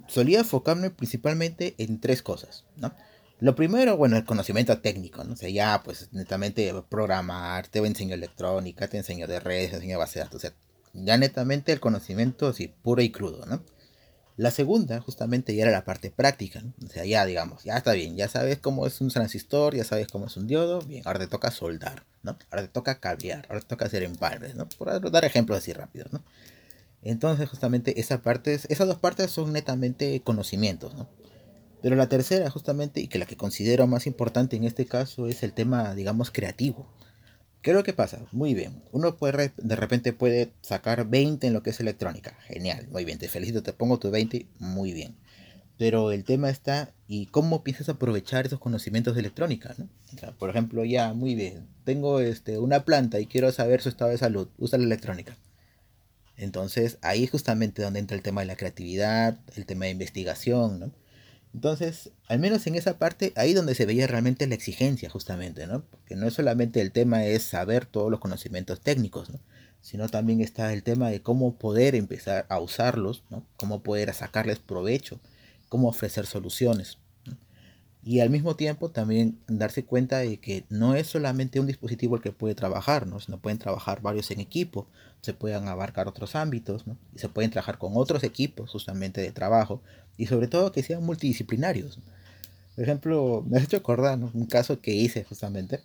solía 0.08 0.40
enfocarme 0.40 0.90
principalmente 0.90 1.76
en 1.78 2.00
tres 2.00 2.22
cosas, 2.22 2.66
¿no? 2.78 2.94
Lo 3.40 3.56
primero, 3.56 3.98
bueno, 3.98 4.18
el 4.18 4.26
conocimiento 4.26 4.80
técnico, 4.80 5.24
¿no? 5.24 5.34
O 5.34 5.36
sea, 5.36 5.50
ya, 5.50 5.82
pues, 5.84 6.12
netamente 6.12 6.74
programar, 6.90 7.68
te 7.68 7.80
enseño 7.80 8.16
electrónica, 8.16 8.88
te 8.88 8.98
enseño 8.98 9.28
de 9.28 9.40
redes, 9.40 9.70
te 9.72 9.76
enseño 9.76 10.00
base 10.00 10.20
de 10.20 10.26
datos, 10.26 10.38
o 10.38 10.48
sea, 10.48 10.54
ya 10.94 11.18
netamente 11.18 11.72
el 11.72 11.80
conocimiento, 11.80 12.48
así, 12.48 12.68
puro 12.68 13.02
y 13.02 13.12
crudo, 13.12 13.46
¿no? 13.46 13.64
La 14.38 14.52
segunda, 14.52 15.02
justamente, 15.02 15.56
ya 15.56 15.64
era 15.64 15.72
la 15.72 15.84
parte 15.84 16.12
práctica. 16.12 16.62
O 16.86 16.88
sea, 16.88 17.04
ya, 17.06 17.26
digamos, 17.26 17.64
ya 17.64 17.76
está 17.76 17.94
bien, 17.94 18.16
ya 18.16 18.28
sabes 18.28 18.60
cómo 18.60 18.86
es 18.86 19.02
un 19.02 19.10
transistor, 19.10 19.76
ya 19.76 19.84
sabes 19.84 20.08
cómo 20.08 20.28
es 20.28 20.38
un 20.38 20.46
diodo, 20.46 20.80
bien, 20.82 21.02
ahora 21.06 21.20
te 21.20 21.28
toca 21.28 21.50
soldar, 21.50 22.06
¿no? 22.22 22.38
Ahora 22.52 22.62
te 22.62 22.68
toca 22.68 23.00
cablear, 23.00 23.48
ahora 23.50 23.62
te 23.62 23.68
toca 23.68 23.86
hacer 23.86 24.04
empalmes, 24.04 24.54
¿no? 24.54 24.70
Por 24.70 25.12
dar 25.12 25.26
ejemplos 25.26 25.58
así 25.58 25.74
rápidos, 25.74 26.14
¿no? 26.14 26.24
Entonces, 27.02 27.50
justamente, 27.50 28.00
esa 28.00 28.22
parte, 28.22 28.54
esas 28.54 28.88
dos 28.88 29.00
partes 29.00 29.32
son 29.32 29.54
netamente 29.54 30.22
conocimientos, 30.22 30.94
¿no? 30.94 31.10
Pero 31.82 31.96
la 31.96 32.08
tercera, 32.08 32.50
justamente, 32.52 33.02
y 33.02 33.08
que 33.08 33.18
la 33.18 33.26
que 33.26 33.38
considero 33.38 33.88
más 33.88 34.06
importante 34.06 34.56
en 34.56 34.66
este 34.66 34.86
caso, 34.86 35.28
es 35.28 35.42
el 35.42 35.54
tema, 35.54 35.96
digamos, 35.96 36.30
creativo. 36.30 36.88
¿Qué 37.68 37.72
es 37.72 37.76
lo 37.76 37.84
que 37.84 37.92
pasa? 37.92 38.22
Muy 38.32 38.54
bien. 38.54 38.82
Uno 38.94 39.18
puede, 39.18 39.52
de 39.58 39.76
repente 39.76 40.14
puede 40.14 40.54
sacar 40.62 41.06
20 41.10 41.48
en 41.48 41.52
lo 41.52 41.64
que 41.64 41.72
es 41.72 41.82
electrónica. 41.82 42.34
Genial, 42.46 42.88
muy 42.94 43.04
bien. 43.04 43.20
Te 43.20 43.28
felicito, 43.28 43.62
te 43.62 43.74
pongo 43.74 44.00
tu 44.00 44.10
20, 44.10 44.48
muy 44.58 44.94
bien. 44.94 45.18
Pero 45.78 46.14
el 46.14 46.24
tema 46.24 46.50
está, 46.50 46.94
¿y 47.10 47.26
cómo 47.26 47.66
piensas 47.66 47.90
aprovechar 47.90 48.46
esos 48.46 48.62
conocimientos 48.62 49.16
de 49.16 49.20
electrónica? 49.20 49.76
¿no? 49.78 49.90
por 50.38 50.50
ejemplo, 50.50 50.86
ya, 50.86 51.12
muy 51.12 51.36
bien. 51.36 51.68
Tengo 51.84 52.22
este, 52.22 52.58
una 52.58 52.86
planta 52.86 53.20
y 53.20 53.26
quiero 53.26 53.52
saber 53.52 53.82
su 53.82 53.90
estado 53.90 54.12
de 54.12 54.18
salud. 54.18 54.48
Usa 54.58 54.80
la 54.80 54.86
electrónica. 54.86 55.36
Entonces, 56.38 57.00
ahí 57.02 57.26
es 57.26 57.32
justamente 57.32 57.82
donde 57.82 58.00
entra 58.00 58.16
el 58.16 58.24
tema 58.24 58.40
de 58.40 58.48
la 58.48 58.56
creatividad, 58.56 59.42
el 59.58 59.66
tema 59.66 59.84
de 59.84 59.92
investigación, 59.92 60.80
¿no? 60.80 60.92
Entonces, 61.54 62.12
al 62.28 62.40
menos 62.40 62.68
en 62.68 62.76
esa 62.76 63.00
parte, 63.00 63.34
ahí 63.36 63.54
donde 63.54 63.76
se 63.76 63.86
veía 63.86 64.08
realmente 64.08 64.48
la 64.48 64.56
exigencia, 64.56 65.10
justamente, 65.10 65.66
¿no? 65.68 65.84
Porque 65.84 66.16
no 66.16 66.28
es 66.28 66.34
solamente 66.34 66.82
el 66.82 66.92
tema 66.92 67.26
es 67.26 67.44
saber 67.44 67.86
todos 67.86 68.12
los 68.12 68.20
conocimientos 68.20 68.82
técnicos, 68.82 69.30
¿no? 69.30 69.40
Sino 69.82 70.10
también 70.10 70.42
está 70.42 70.74
el 70.74 70.84
tema 70.84 71.10
de 71.10 71.22
cómo 71.22 71.58
poder 71.58 71.96
empezar 71.96 72.46
a 72.50 72.60
usarlos, 72.60 73.24
¿no? 73.30 73.46
Cómo 73.56 73.82
poder 73.82 74.14
sacarles 74.14 74.60
provecho, 74.60 75.20
cómo 75.70 75.88
ofrecer 75.88 76.26
soluciones. 76.26 77.00
Y 78.04 78.22
al 78.22 78.30
mismo 78.30 78.56
tiempo 78.56 78.90
también 78.90 79.40
darse 79.48 79.84
cuenta 79.84 80.20
de 80.20 80.38
que 80.38 80.64
no 80.70 80.96
es 80.96 81.08
solamente 81.08 81.60
un 81.60 81.68
dispositivo 81.68 82.16
el 82.16 82.22
que 82.22 82.32
puede 82.32 82.56
trabajar, 82.56 83.06
¿no? 83.06 83.20
sino 83.20 83.40
pueden 83.40 83.60
trabajar 83.60 84.02
varios 84.02 84.32
en 84.32 84.40
equipo, 84.40 84.88
se 85.22 85.34
pueden 85.34 85.68
abarcar 85.68 86.08
otros 86.08 86.36
ámbitos, 86.36 86.88
¿no? 86.88 86.98
y 87.14 87.20
se 87.20 87.28
pueden 87.28 87.52
trabajar 87.52 87.78
con 87.78 87.94
otros 87.96 88.24
equipos 88.24 88.70
justamente 88.70 89.20
de 89.20 89.32
trabajo, 89.32 89.82
y 90.16 90.28
sobre 90.28 90.48
todo 90.48 90.72
que 90.72 90.84
sean 90.84 91.04
multidisciplinarios. 91.04 92.00
Por 92.76 92.84
ejemplo, 92.84 93.44
me 93.48 93.58
has 93.58 93.64
hecho 93.64 93.78
acordar 93.78 94.20
un 94.20 94.46
caso 94.46 94.80
que 94.80 94.94
hice 94.94 95.24
justamente, 95.24 95.82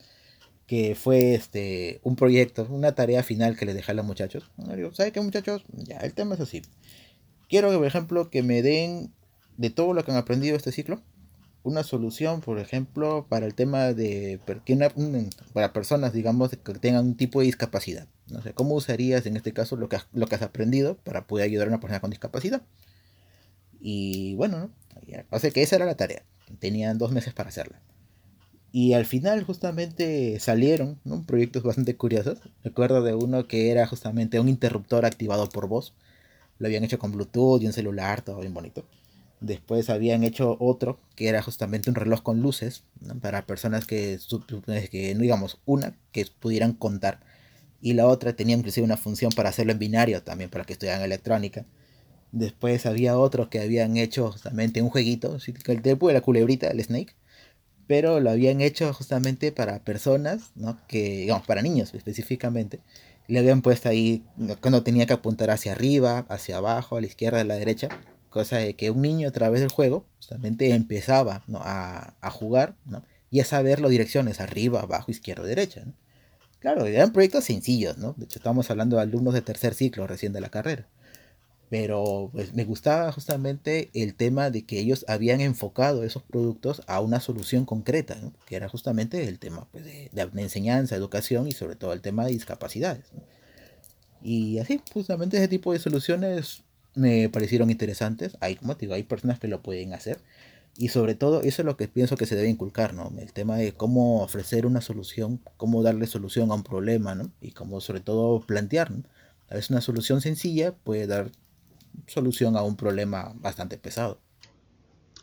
que 0.67 0.95
fue 0.95 1.35
este, 1.35 2.01
un 2.03 2.17
proyecto, 2.17 2.67
una 2.71 2.95
tarea 2.95 3.23
final 3.23 3.57
que 3.57 3.67
les 3.67 3.75
dejé 3.75 3.93
a 3.93 3.95
los 3.95 4.07
muchachos. 4.07 4.51
¿Saben 4.95 5.13
qué 5.13 5.21
muchachos? 5.21 5.65
Ya, 5.73 5.99
el 5.99 6.15
tema 6.15 6.35
es 6.35 6.41
así. 6.41 6.63
Quiero, 7.49 7.77
por 7.77 7.87
ejemplo, 7.87 8.31
que 8.31 8.43
me 8.43 8.63
den 8.63 9.13
de 9.57 9.71
todo 9.71 9.93
lo 9.93 10.05
que 10.05 10.13
han 10.13 10.17
aprendido 10.17 10.57
este 10.57 10.73
ciclo, 10.73 11.03
una 11.65 11.83
solución, 11.83 12.41
por 12.41 12.59
ejemplo, 12.59 13.27
para 13.29 13.47
el 13.47 13.55
tema 13.55 13.93
de 13.93 14.41
para 15.53 15.73
personas, 15.73 16.13
digamos, 16.13 16.51
que 16.51 16.75
tengan 16.75 17.07
un 17.07 17.17
tipo 17.17 17.41
de 17.41 17.47
discapacidad. 17.47 18.09
No 18.29 18.43
sé, 18.43 18.53
¿cómo 18.55 18.75
usarías 18.75 19.27
en 19.27 19.37
este 19.37 19.53
caso 19.53 19.77
lo 19.77 19.89
que 19.89 19.97
has, 19.97 20.07
lo 20.13 20.27
que 20.27 20.35
has 20.35 20.43
aprendido 20.43 20.97
para 20.97 21.27
poder 21.27 21.45
ayudar 21.45 21.67
a 21.67 21.71
una 21.71 21.81
persona 21.81 22.01
con 22.01 22.11
discapacidad? 22.11 22.63
Y 23.81 24.35
bueno, 24.37 24.59
¿no? 24.59 24.71
O 25.31 25.39
sea 25.39 25.51
que 25.51 25.63
esa 25.63 25.77
era 25.77 25.87
la 25.87 25.97
tarea. 25.97 26.25
Tenían 26.59 26.99
dos 26.99 27.13
meses 27.13 27.33
para 27.35 27.49
hacerla. 27.49 27.81
Y 28.73 28.95
al 28.95 29.05
final 29.05 29.45
justamente 29.45 30.41
salieron 30.41 30.99
¿no? 31.05 31.25
proyectos 31.25 31.63
bastante 31.63 31.97
curiosos. 31.97 32.39
Recuerdo 32.65 33.03
de 33.03 33.15
uno 33.15 33.47
que 33.47 33.71
era 33.71 33.87
justamente 33.87 34.41
un 34.41 34.49
interruptor 34.49 35.05
activado 35.05 35.49
por 35.49 35.69
voz. 35.69 35.95
Lo 36.59 36.67
habían 36.67 36.85
hecho 36.85 36.99
con 36.99 37.13
Bluetooth 37.13 37.61
y 37.61 37.67
un 37.67 37.73
celular, 37.73 38.23
todo 38.23 38.41
bien 38.41 38.55
bonito. 38.55 38.87
Después 39.43 39.91
habían 39.91 40.23
hecho 40.23 40.57
otro 40.61 41.01
que 41.17 41.27
era 41.27 41.43
justamente 41.43 41.91
un 41.91 41.97
reloj 41.97 42.23
con 42.23 42.43
luces 42.43 42.85
para 43.21 43.45
personas 43.45 43.87
que, 43.87 44.21
que, 44.89 45.15
digamos, 45.17 45.59
una 45.65 45.97
que 46.13 46.27
pudieran 46.39 46.75
contar 46.75 47.19
y 47.81 47.95
la 47.95 48.07
otra 48.07 48.35
tenía 48.35 48.57
inclusive 48.57 48.85
una 48.85 48.97
función 48.97 49.33
para 49.33 49.49
hacerlo 49.49 49.73
en 49.73 49.81
binario 49.81 50.23
también 50.23 50.49
para 50.49 50.65
que 50.65 50.75
estudiaran 50.75 51.03
electrónica. 51.03 51.67
Después 52.31 52.87
había 52.87 53.19
otro 53.19 53.51
que 53.51 53.59
habían 53.59 53.97
hecho 53.97 54.31
justamente 54.31 54.81
un 54.81 54.91
jueguito, 54.91 55.37
el 55.67 55.83
tipo 55.83 56.07
de 56.07 56.15
la 56.15 56.21
culebrita, 56.21 56.69
el 56.69 56.83
Snake, 56.83 57.17
pero 57.89 58.21
lo 58.21 58.31
habían 58.31 58.61
hecho 58.61 58.95
justamente 58.95 59.51
para 59.51 59.83
personas, 59.83 60.53
¿no? 60.55 60.79
que, 60.87 61.17
digamos, 61.19 61.45
para 61.49 61.63
niños 61.63 61.93
específicamente. 61.95 62.79
Le 63.27 63.41
habían 63.41 63.61
puesto 63.61 63.89
ahí 63.89 64.25
cuando 64.61 64.85
tenía 64.85 65.07
que 65.07 65.15
apuntar 65.15 65.51
hacia 65.51 65.73
arriba, 65.73 66.27
hacia 66.29 66.59
abajo, 66.59 66.97
a 66.97 67.01
la 67.01 67.09
izquierda, 67.09 67.41
a 67.41 67.45
la 67.45 67.57
derecha 67.57 67.89
cosa 68.33 68.57
de 68.57 68.75
que 68.75 68.91
un 68.91 69.03
niño 69.03 69.29
a 69.29 69.33
través 69.33 69.61
del 69.61 69.71
juego 69.71 70.05
justamente 70.17 70.75
empezaba 70.75 71.45
a, 71.55 72.31
jugar 72.31 72.75
y 73.31 73.39
a 73.41 73.45
saber 73.45 73.81
las 73.81 73.91
direcciones 73.91 74.41
arriba, 74.41 74.81
abajo, 74.81 75.13
izquierda, 75.13 75.45
derecha. 75.45 75.85
Claro, 76.59 76.87
eran 76.87 77.13
proyectos 77.13 77.45
sencillos, 77.45 77.99
¿no? 77.99 78.15
De 78.17 78.25
hecho, 78.25 78.39
estamos 78.39 78.71
hablando 78.71 78.97
de 78.97 79.03
alumnos 79.03 79.35
de 79.35 79.43
tercer 79.43 79.75
ciclo 79.75 80.07
recién 80.07 80.33
de 80.33 80.41
la 80.41 80.49
carrera. 80.49 80.89
Pero 81.69 82.29
pues, 82.33 82.53
me 82.55 82.65
gustaba 82.65 83.11
justamente 83.13 83.91
el 83.95 84.15
tema 84.15 84.51
de 84.51 84.65
que 84.65 84.79
ellos 84.79 85.05
habían 85.09 85.41
enfocado 85.41 86.05
esos 86.05 86.23
productos 86.23 86.83
a 86.87 87.01
una 87.01 87.19
solución 87.19 87.65
concreta, 87.65 88.17
que 88.47 88.57
era 88.57 88.69
justamente 88.69 89.27
el 89.27 89.39
tema 89.39 89.67
pues, 89.73 89.85
de, 89.85 90.11
de, 90.13 90.43
enseñanza, 90.43 90.97
educación 90.97 91.47
y 91.49 91.53
sobre 91.53 91.77
todo 91.77 91.93
el 91.95 92.01
tema 92.01 92.27
de 92.27 92.33
discapacidades. 92.33 93.07
Y 94.23 94.59
así, 94.59 94.81
justamente 94.93 95.39
ese 95.39 95.49
tipo 95.49 95.73
de 95.73 95.79
soluciones 95.79 96.63
me 96.95 97.29
parecieron 97.29 97.71
interesantes. 97.71 98.37
Hay, 98.41 98.57
como 98.57 98.77
te 98.77 98.87
digo, 98.87 98.95
hay 98.95 99.03
personas 99.03 99.39
que 99.39 99.49
lo 99.49 99.63
pueden 99.63 99.95
hacer. 99.95 100.19
Y 100.77 100.89
sobre 100.89 101.15
todo, 101.15 101.43
eso 101.43 101.63
es 101.63 101.67
lo 101.67 101.77
que 101.77 101.89
pienso 101.89 102.17
que 102.17 102.27
se 102.27 102.35
debe 102.35 102.49
inculcar, 102.49 102.95
¿no? 102.95 103.13
El 103.19 103.33
tema 103.33 103.57
de 103.57 103.73
cómo 103.73 104.23
ofrecer 104.23 104.65
una 104.65 104.81
solución, 104.81 105.41
cómo 105.59 105.83
darle 105.83 106.07
solución 106.07 106.51
a 106.51 106.55
un 106.55 106.63
problema, 106.63 107.15
¿no? 107.15 107.31
Y 107.43 107.53
cómo 107.53 107.81
sobre 107.81 108.01
todo 108.01 108.41
plantear, 108.41 108.91
¿no? 108.91 109.03
A 109.51 109.55
veces 109.55 109.71
una 109.71 109.83
solución 109.83 110.23
sencilla 110.23 110.73
puede 110.73 111.07
dar 111.07 111.31
solución 112.07 112.57
a 112.57 112.63
un 112.63 112.77
problema 112.77 113.35
bastante 113.37 113.77
pesado. 113.77 114.19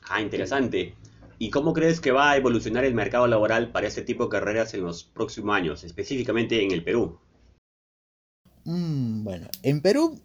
Ah, 0.08 0.22
interesante. 0.22 0.94
¿Y 1.40 1.50
cómo 1.50 1.74
crees 1.74 2.00
que 2.00 2.12
va 2.12 2.32
a 2.32 2.38
evolucionar 2.38 2.86
el 2.86 2.94
mercado 2.94 3.26
laboral 3.26 3.72
para 3.72 3.88
este 3.88 4.04
tipo 4.04 4.26
de 4.26 4.30
carreras 4.30 4.74
en 4.76 4.84
los 4.84 5.04
próximos 5.04 5.56
años, 5.56 5.84
específicamente 5.84 6.64
en 6.64 6.72
el 6.72 6.84
Perú? 6.84 7.18
Mm, 8.66 9.24
bueno, 9.24 9.48
en 9.64 9.82
Perú 9.82 10.20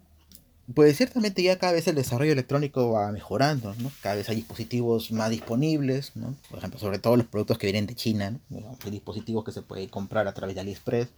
pues 0.73 0.97
ciertamente 0.97 1.43
ya 1.43 1.59
cada 1.59 1.73
vez 1.73 1.87
el 1.87 1.95
desarrollo 1.95 2.31
electrónico 2.31 2.91
va 2.91 3.11
mejorando, 3.11 3.75
¿no? 3.75 3.91
Cada 4.01 4.15
vez 4.15 4.29
hay 4.29 4.37
dispositivos 4.37 5.11
más 5.11 5.29
disponibles, 5.29 6.15
¿no? 6.15 6.35
Por 6.49 6.57
ejemplo, 6.57 6.79
sobre 6.79 6.97
todo 6.97 7.17
los 7.17 7.27
productos 7.27 7.57
que 7.59 7.67
vienen 7.67 7.85
de 7.85 7.93
China, 7.93 8.39
¿no? 8.49 8.75
Hay 8.83 8.91
dispositivos 8.91 9.43
que 9.43 9.51
se 9.51 9.61
pueden 9.61 9.89
comprar 9.89 10.27
a 10.27 10.33
través 10.33 10.55
de 10.55 10.61
AliExpress 10.61 11.09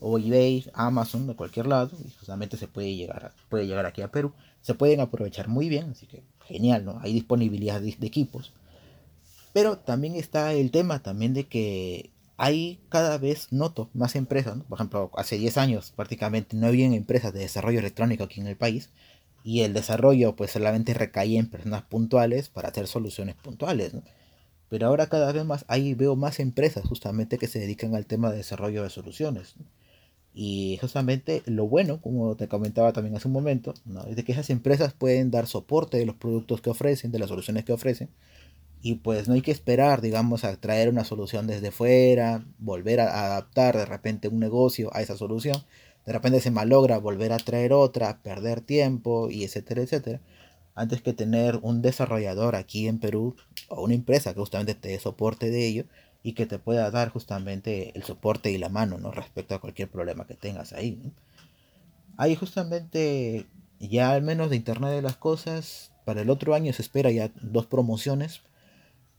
o 0.00 0.18
eBay, 0.18 0.66
Amazon, 0.74 1.26
de 1.26 1.34
cualquier 1.34 1.66
lado, 1.66 1.90
y 2.04 2.10
justamente 2.10 2.58
se 2.58 2.68
puede 2.68 2.94
llegar, 2.94 3.32
puede 3.48 3.66
llegar 3.66 3.86
aquí 3.86 4.02
a 4.02 4.10
Perú. 4.10 4.32
Se 4.60 4.74
pueden 4.74 5.00
aprovechar 5.00 5.48
muy 5.48 5.70
bien, 5.70 5.90
así 5.90 6.06
que 6.06 6.22
genial, 6.46 6.84
¿no? 6.84 6.98
Hay 7.00 7.14
disponibilidad 7.14 7.80
de 7.80 7.96
equipos. 8.02 8.52
Pero 9.54 9.78
también 9.78 10.14
está 10.16 10.52
el 10.52 10.70
tema 10.70 10.98
también 10.98 11.32
de 11.32 11.44
que 11.44 12.10
hay 12.36 12.80
cada 12.88 13.18
vez, 13.18 13.52
noto, 13.52 13.90
más 13.94 14.16
empresas, 14.16 14.58
por 14.68 14.76
ejemplo, 14.78 15.10
hace 15.16 15.38
10 15.38 15.56
años 15.58 15.92
prácticamente 15.94 16.56
no 16.56 16.66
había 16.66 16.86
empresas 16.86 17.32
de 17.32 17.40
desarrollo 17.40 17.78
electrónico 17.80 18.24
aquí 18.24 18.40
en 18.40 18.48
el 18.48 18.56
país 18.56 18.90
y 19.44 19.60
el 19.62 19.74
desarrollo 19.74 20.36
pues 20.36 20.52
solamente 20.52 20.94
recaía 20.94 21.38
en 21.40 21.50
personas 21.50 21.82
puntuales 21.82 22.48
para 22.48 22.68
hacer 22.68 22.86
soluciones 22.88 23.36
puntuales, 23.36 23.92
Pero 24.68 24.86
ahora 24.88 25.08
cada 25.08 25.32
vez 25.32 25.44
más 25.44 25.64
ahí 25.68 25.94
veo 25.94 26.16
más 26.16 26.40
empresas 26.40 26.84
justamente 26.86 27.38
que 27.38 27.48
se 27.48 27.60
dedican 27.60 27.94
al 27.94 28.06
tema 28.06 28.30
de 28.30 28.38
desarrollo 28.38 28.82
de 28.82 28.90
soluciones. 28.90 29.54
Y 30.34 30.78
justamente 30.80 31.42
lo 31.46 31.68
bueno, 31.68 32.00
como 32.00 32.36
te 32.36 32.48
comentaba 32.48 32.92
también 32.92 33.16
hace 33.16 33.28
un 33.28 33.34
momento, 33.34 33.72
es 34.08 34.16
de 34.16 34.24
que 34.24 34.32
esas 34.32 34.50
empresas 34.50 34.92
pueden 34.92 35.30
dar 35.30 35.46
soporte 35.46 35.96
de 35.96 36.06
los 36.06 36.16
productos 36.16 36.60
que 36.60 36.70
ofrecen, 36.70 37.12
de 37.12 37.20
las 37.20 37.28
soluciones 37.28 37.64
que 37.64 37.72
ofrecen, 37.72 38.10
y 38.84 38.96
pues 38.96 39.28
no 39.28 39.34
hay 39.34 39.40
que 39.40 39.50
esperar, 39.50 40.02
digamos, 40.02 40.44
a 40.44 40.54
traer 40.60 40.90
una 40.90 41.04
solución 41.04 41.46
desde 41.46 41.70
fuera, 41.70 42.44
volver 42.58 43.00
a 43.00 43.24
adaptar 43.24 43.78
de 43.78 43.86
repente 43.86 44.28
un 44.28 44.38
negocio 44.38 44.90
a 44.94 45.00
esa 45.00 45.16
solución, 45.16 45.64
De 46.04 46.12
repente 46.12 46.38
se 46.40 46.50
malogra 46.50 46.98
volver 46.98 47.32
a 47.32 47.38
traer 47.38 47.72
otra, 47.72 48.20
perder 48.22 48.60
tiempo 48.60 49.30
y 49.30 49.42
etcétera, 49.44 49.80
etcétera. 49.80 50.20
Antes 50.74 51.00
que 51.00 51.14
tener 51.14 51.60
un 51.62 51.80
desarrollador 51.80 52.56
aquí 52.56 52.86
en 52.86 52.98
Perú 52.98 53.36
o 53.68 53.82
una 53.82 53.94
empresa 53.94 54.34
que 54.34 54.40
justamente 54.40 54.74
te 54.74 54.90
dé 54.90 54.98
soporte 54.98 55.50
de 55.50 55.66
ello 55.66 55.84
y 56.22 56.34
que 56.34 56.44
te 56.44 56.58
pueda 56.58 56.90
dar 56.90 57.08
justamente 57.08 57.96
el 57.96 58.02
soporte 58.02 58.50
y 58.50 58.58
la 58.58 58.68
mano, 58.68 58.98
¿no? 58.98 59.12
Respecto 59.12 59.54
a 59.54 59.62
cualquier 59.62 59.88
problema 59.88 60.26
que 60.26 60.34
tengas 60.34 60.74
ahí. 60.74 61.00
Ahí 62.18 62.34
justamente 62.36 63.46
ya 63.80 64.12
al 64.12 64.20
menos 64.20 64.50
de 64.50 64.56
Internet 64.56 64.90
de 64.90 65.00
las 65.00 65.16
Cosas, 65.16 65.90
para 66.04 66.20
el 66.20 66.28
otro 66.28 66.54
año 66.54 66.70
se 66.74 66.82
espera 66.82 67.10
ya 67.10 67.30
dos 67.40 67.64
promociones. 67.64 68.42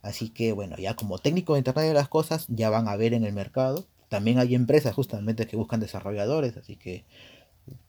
Así 0.05 0.29
que 0.29 0.51
bueno, 0.51 0.77
ya 0.77 0.95
como 0.95 1.17
técnico 1.17 1.53
de 1.53 1.59
Internet 1.61 1.87
de 1.87 1.93
las 1.95 2.09
Cosas 2.09 2.45
ya 2.47 2.69
van 2.69 2.87
a 2.87 2.95
ver 2.95 3.15
en 3.15 3.23
el 3.23 3.33
mercado. 3.33 3.87
También 4.07 4.37
hay 4.37 4.53
empresas 4.53 4.93
justamente 4.93 5.47
que 5.47 5.57
buscan 5.57 5.79
desarrolladores, 5.79 6.55
así 6.57 6.75
que 6.75 7.05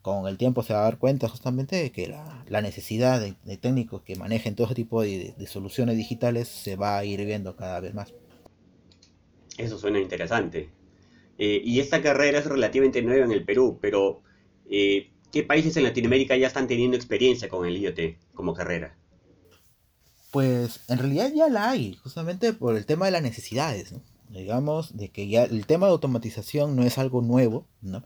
con 0.00 0.26
el 0.26 0.38
tiempo 0.38 0.62
se 0.62 0.72
va 0.72 0.80
a 0.80 0.84
dar 0.84 0.96
cuenta 0.96 1.28
justamente 1.28 1.76
de 1.76 1.92
que 1.92 2.08
la, 2.08 2.62
necesidad 2.62 3.20
de, 3.20 3.56
técnicos 3.58 4.00
que 4.00 4.16
manejen 4.16 4.54
todo 4.54 4.72
tipo 4.72 5.02
de, 5.02 5.34
soluciones 5.46 5.98
digitales 5.98 6.48
se 6.48 6.76
va 6.76 6.96
a 6.96 7.04
ir 7.04 7.22
viendo 7.26 7.54
cada 7.54 7.80
vez 7.80 7.92
más. 7.92 8.14
Eso 9.58 9.76
suena 9.78 10.00
interesante. 10.00 10.70
Eh, 11.36 11.60
y 11.62 11.80
esta 11.80 12.00
carrera 12.00 12.38
es 12.38 12.46
relativamente 12.46 13.02
nueva 13.02 13.26
en 13.26 13.32
el 13.32 13.44
Perú, 13.44 13.78
pero 13.82 14.22
eh, 14.70 15.10
¿qué 15.30 15.42
países 15.42 15.76
en 15.76 15.82
Latinoamérica 15.82 16.34
ya 16.34 16.46
están 16.46 16.66
teniendo 16.66 16.96
experiencia 16.96 17.50
con 17.50 17.66
el 17.66 17.76
IoT 17.76 18.16
como 18.32 18.54
carrera? 18.54 18.96
Pues 20.36 20.80
en 20.88 20.98
realidad 20.98 21.32
ya 21.34 21.48
la 21.48 21.70
hay, 21.70 21.94
justamente 21.94 22.52
por 22.52 22.76
el 22.76 22.84
tema 22.84 23.06
de 23.06 23.12
las 23.12 23.22
necesidades, 23.22 23.94
Digamos, 24.28 24.94
de 24.94 25.08
que 25.08 25.28
ya 25.28 25.44
el 25.44 25.64
tema 25.64 25.86
de 25.86 25.92
automatización 25.92 26.76
no 26.76 26.82
es 26.82 26.98
algo 26.98 27.22
nuevo, 27.22 27.64
¿no? 27.80 28.02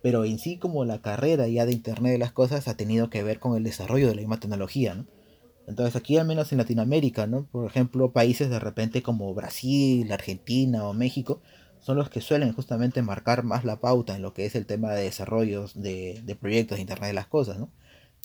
Pero 0.00 0.24
en 0.24 0.38
sí 0.38 0.56
como 0.56 0.86
la 0.86 1.02
carrera 1.02 1.48
ya 1.48 1.66
de 1.66 1.72
Internet 1.72 2.12
de 2.12 2.18
las 2.18 2.32
Cosas 2.32 2.66
ha 2.66 2.78
tenido 2.78 3.10
que 3.10 3.22
ver 3.22 3.40
con 3.40 3.58
el 3.58 3.62
desarrollo 3.62 4.08
de 4.08 4.14
la 4.14 4.22
misma 4.22 4.40
tecnología, 4.40 4.94
¿no? 4.94 5.04
Entonces 5.66 5.96
aquí 5.96 6.16
al 6.16 6.26
menos 6.26 6.50
en 6.50 6.56
Latinoamérica, 6.56 7.26
¿no? 7.26 7.44
Por 7.44 7.66
ejemplo, 7.66 8.10
países 8.10 8.48
de 8.48 8.58
repente 8.58 9.02
como 9.02 9.34
Brasil, 9.34 10.10
Argentina 10.10 10.82
o 10.84 10.94
México, 10.94 11.42
son 11.80 11.98
los 11.98 12.08
que 12.08 12.22
suelen 12.22 12.54
justamente 12.54 13.02
marcar 13.02 13.42
más 13.42 13.66
la 13.66 13.80
pauta 13.80 14.16
en 14.16 14.22
lo 14.22 14.32
que 14.32 14.46
es 14.46 14.54
el 14.54 14.64
tema 14.64 14.94
de 14.94 15.02
desarrollos 15.02 15.74
de, 15.74 16.38
proyectos 16.40 16.78
de 16.78 16.80
Internet 16.80 17.08
de 17.08 17.12
las 17.12 17.26
Cosas, 17.26 17.58
¿no? 17.58 17.68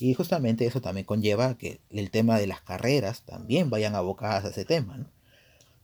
Y 0.01 0.13
justamente 0.15 0.65
eso 0.65 0.81
también 0.81 1.05
conlleva 1.05 1.57
que 1.57 1.79
el 1.91 2.09
tema 2.11 2.39
de 2.39 2.47
las 2.47 2.61
carreras 2.61 3.21
también 3.23 3.69
vayan 3.69 3.95
abocadas 3.95 4.45
a 4.45 4.49
ese 4.49 4.65
tema, 4.65 4.97
¿no? 4.97 5.05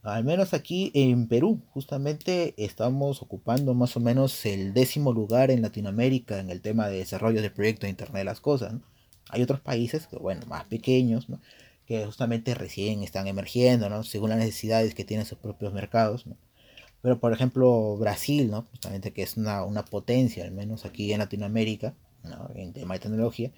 Al 0.04 0.24
menos 0.24 0.54
aquí 0.54 0.90
en 0.94 1.28
Perú, 1.28 1.62
justamente 1.74 2.54
estamos 2.58 3.22
ocupando 3.22 3.74
más 3.74 3.98
o 3.98 4.00
menos 4.00 4.46
el 4.46 4.74
décimo 4.74 5.12
lugar 5.12 5.52
en 5.52 5.62
Latinoamérica 5.62 6.40
en 6.40 6.50
el 6.50 6.62
tema 6.62 6.88
de 6.88 7.00
desarrollo 7.00 7.42
de 7.42 7.52
proyectos 7.52 7.84
de 7.84 7.90
Internet 7.90 8.22
de 8.22 8.24
las 8.24 8.40
Cosas. 8.40 8.74
¿no? 8.74 8.82
Hay 9.30 9.42
otros 9.42 9.60
países, 9.60 10.08
que, 10.08 10.16
bueno, 10.16 10.46
más 10.48 10.64
pequeños, 10.66 11.28
¿no? 11.28 11.42
que 11.86 12.06
justamente 12.06 12.56
recién 12.56 13.04
están 13.04 13.28
emergiendo, 13.28 13.90
¿no? 13.90 14.04
según 14.04 14.30
las 14.30 14.40
necesidades 14.40 14.96
que 14.96 15.04
tienen 15.04 15.26
sus 15.26 15.40
propios 15.40 15.74
mercados. 15.74 16.26
¿no? 16.26 16.38
Pero 17.02 17.20
por 17.20 17.34
ejemplo 17.34 17.98
Brasil, 17.98 18.50
¿no? 18.50 18.64
Justamente 18.72 19.12
que 19.12 19.24
es 19.24 19.38
una, 19.38 19.86
potencia, 19.90 20.46
al 20.46 20.52
menos 20.52 20.86
aquí 20.86 21.12
en 21.12 21.20
Latinoamérica, 21.20 21.94
en 22.56 22.74
tema 22.74 22.96
de 22.96 23.00
tecnología, 23.02 23.52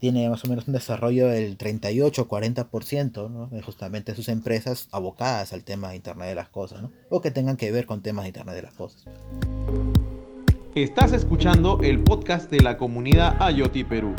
tiene 0.00 0.28
más 0.30 0.44
o 0.44 0.48
menos 0.48 0.66
un 0.66 0.72
desarrollo 0.72 1.28
del 1.28 1.58
38-40% 1.58 3.30
¿no? 3.30 3.46
de 3.48 3.62
justamente 3.62 4.14
sus 4.14 4.28
empresas 4.28 4.88
abocadas 4.90 5.52
al 5.52 5.62
tema 5.62 5.90
de 5.90 5.96
Internet 5.96 6.30
de 6.30 6.34
las 6.34 6.48
Cosas, 6.48 6.82
¿no? 6.82 6.90
o 7.10 7.20
que 7.20 7.30
tengan 7.30 7.56
que 7.56 7.70
ver 7.70 7.86
con 7.86 8.02
temas 8.02 8.24
de 8.24 8.28
Internet 8.30 8.54
de 8.56 8.62
las 8.62 8.74
Cosas. 8.74 9.04
Estás 10.74 11.12
escuchando 11.12 11.80
el 11.82 12.02
podcast 12.02 12.50
de 12.50 12.60
la 12.60 12.78
comunidad 12.78 13.36
IoT 13.50 13.86
Perú. 13.88 14.14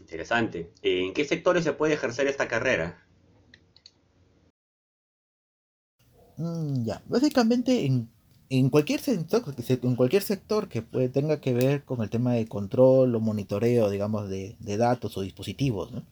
Interesante. 0.00 0.72
¿En 0.82 1.14
qué 1.14 1.24
sectores 1.24 1.62
se 1.62 1.72
puede 1.72 1.94
ejercer 1.94 2.26
esta 2.26 2.48
carrera? 2.48 3.04
Mm, 6.38 6.84
ya, 6.84 7.02
básicamente 7.06 7.84
en, 7.84 8.08
cualquier 8.70 9.00
sector, 9.00 9.42
en 9.68 9.96
cualquier 9.96 10.22
sector 10.22 10.68
que 10.68 10.80
tenga 11.08 11.40
que 11.40 11.52
ver 11.52 11.84
con 11.84 12.02
el 12.02 12.08
tema 12.08 12.32
de 12.32 12.46
control 12.46 13.14
o 13.14 13.20
monitoreo, 13.20 13.90
digamos, 13.90 14.28
de, 14.28 14.56
datos 14.60 15.16
o 15.16 15.20
dispositivos, 15.22 15.92
¿no? 15.92 16.02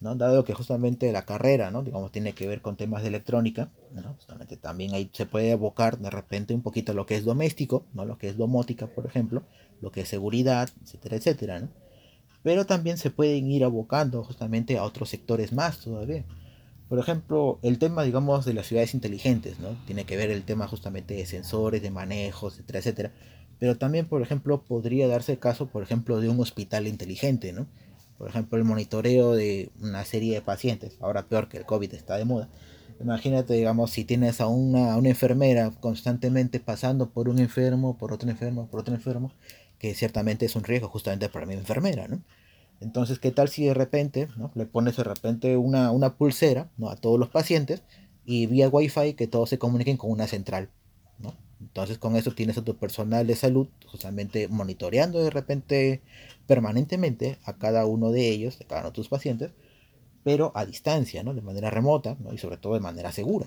Dado 0.00 0.44
que 0.44 0.52
justamente 0.52 1.10
la 1.12 1.24
carrera, 1.24 1.70
¿no? 1.70 1.82
Digamos, 1.82 2.12
tiene 2.12 2.34
que 2.34 2.46
ver 2.46 2.60
con 2.60 2.76
temas 2.76 3.02
de 3.02 3.08
electrónica, 3.08 3.70
Justamente 4.16 4.56
también 4.56 4.92
ahí 4.92 5.08
se 5.12 5.24
puede 5.24 5.52
abocar 5.52 5.98
de 5.98 6.10
repente 6.10 6.52
un 6.52 6.62
poquito 6.62 6.92
lo 6.92 7.06
que 7.06 7.16
es 7.16 7.24
doméstico, 7.24 7.86
¿no? 7.94 8.04
Lo 8.04 8.18
que 8.18 8.28
es 8.28 8.36
domótica, 8.36 8.86
por 8.86 9.06
ejemplo, 9.06 9.42
lo 9.80 9.92
que 9.92 10.02
es 10.02 10.08
seguridad, 10.08 10.68
etcétera, 10.82 11.16
etcétera, 11.16 11.68
Pero 12.42 12.66
también 12.66 12.98
se 12.98 13.10
pueden 13.10 13.50
ir 13.50 13.64
abocando 13.64 14.24
justamente 14.24 14.76
a 14.76 14.84
otros 14.84 15.08
sectores 15.08 15.52
más 15.52 15.78
todavía. 15.80 16.24
Por 16.94 17.02
ejemplo, 17.02 17.58
el 17.62 17.80
tema, 17.80 18.04
digamos, 18.04 18.44
de 18.44 18.54
las 18.54 18.68
ciudades 18.68 18.94
inteligentes, 18.94 19.58
¿no? 19.58 19.70
Tiene 19.84 20.04
que 20.04 20.16
ver 20.16 20.30
el 20.30 20.44
tema 20.44 20.68
justamente 20.68 21.14
de 21.14 21.26
sensores, 21.26 21.82
de 21.82 21.90
manejos, 21.90 22.54
etcétera, 22.54 22.78
etcétera. 22.78 23.12
Pero 23.58 23.76
también, 23.76 24.06
por 24.06 24.22
ejemplo, 24.22 24.62
podría 24.62 25.08
darse 25.08 25.32
el 25.32 25.40
caso, 25.40 25.66
por 25.66 25.82
ejemplo, 25.82 26.20
de 26.20 26.28
un 26.28 26.38
hospital 26.38 26.86
inteligente, 26.86 27.52
¿no? 27.52 27.66
Por 28.16 28.28
ejemplo, 28.28 28.58
el 28.58 28.64
monitoreo 28.64 29.32
de 29.32 29.72
una 29.80 30.04
serie 30.04 30.34
de 30.34 30.40
pacientes, 30.40 30.96
ahora 31.00 31.26
peor 31.26 31.48
que 31.48 31.56
el 31.56 31.64
COVID 31.64 31.92
está 31.94 32.16
de 32.16 32.26
moda. 32.26 32.48
Imagínate, 33.00 33.54
digamos, 33.54 33.90
si 33.90 34.04
tienes 34.04 34.40
a 34.40 34.46
una, 34.46 34.92
a 34.92 34.96
una 34.96 35.08
enfermera 35.08 35.72
constantemente 35.80 36.60
pasando 36.60 37.10
por 37.10 37.28
un 37.28 37.40
enfermo, 37.40 37.98
por 37.98 38.12
otro 38.12 38.30
enfermo, 38.30 38.68
por 38.68 38.78
otro 38.78 38.94
enfermo, 38.94 39.32
que 39.80 39.96
ciertamente 39.96 40.46
es 40.46 40.54
un 40.54 40.62
riesgo 40.62 40.88
justamente 40.88 41.28
para 41.28 41.44
mi 41.44 41.54
enfermera, 41.54 42.06
¿no? 42.06 42.22
Entonces, 42.80 43.18
¿qué 43.18 43.30
tal 43.30 43.48
si 43.48 43.64
de 43.64 43.74
repente 43.74 44.28
le 44.54 44.66
pones 44.66 44.96
de 44.96 45.04
repente 45.04 45.56
una, 45.56 45.90
una 45.90 46.16
pulsera 46.16 46.70
a 46.88 46.96
todos 46.96 47.18
los 47.18 47.28
pacientes 47.28 47.82
y 48.24 48.46
vía 48.46 48.68
Wi-Fi 48.68 49.14
que 49.14 49.26
todos 49.26 49.48
se 49.48 49.58
comuniquen 49.58 49.96
con 49.96 50.10
una 50.10 50.26
central? 50.26 50.70
¿no? 51.18 51.34
Entonces, 51.60 51.98
con 51.98 52.16
eso 52.16 52.32
tienes 52.32 52.58
a 52.58 52.64
tu 52.64 52.76
personal 52.76 53.26
de 53.26 53.36
salud 53.36 53.68
justamente 53.86 54.48
monitoreando 54.48 55.22
de 55.22 55.30
repente 55.30 56.02
permanentemente 56.46 57.38
a 57.44 57.56
cada 57.56 57.86
uno 57.86 58.10
de 58.10 58.28
ellos, 58.28 58.60
a 58.60 58.64
cada 58.64 58.80
uno 58.82 58.90
de 58.90 58.94
tus 58.94 59.08
pacientes, 59.08 59.52
pero 60.22 60.52
a 60.54 60.66
distancia, 60.66 61.22
¿no? 61.22 61.34
de 61.34 61.42
manera 61.42 61.70
remota 61.70 62.16
y 62.32 62.38
sobre 62.38 62.56
todo 62.56 62.74
de 62.74 62.80
manera 62.80 63.12
segura. 63.12 63.46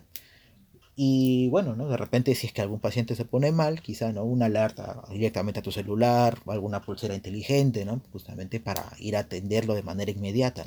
Y 0.99 1.47
bueno, 1.49 1.75
¿no? 1.75 1.87
De 1.89 1.95
repente 1.95 2.33
si 2.33 2.47
es 2.47 2.53
que 2.53 2.61
algún 2.63 2.79
paciente 2.79 3.15
se 3.15 3.23
pone 3.23 3.51
mal, 3.51 3.81
quizá, 3.83 4.11
¿no? 4.11 4.23
Una 4.23 4.47
alerta 4.47 5.03
directamente 5.11 5.59
a 5.59 5.63
tu 5.63 5.71
celular, 5.71 6.39
alguna 6.47 6.81
pulsera 6.81 7.13
inteligente, 7.13 7.85
¿no? 7.85 8.01
Justamente 8.11 8.59
para 8.59 8.83
ir 8.99 9.15
a 9.15 9.19
atenderlo 9.19 9.75
de 9.75 9.83
manera 9.83 10.09
inmediata. 10.11 10.65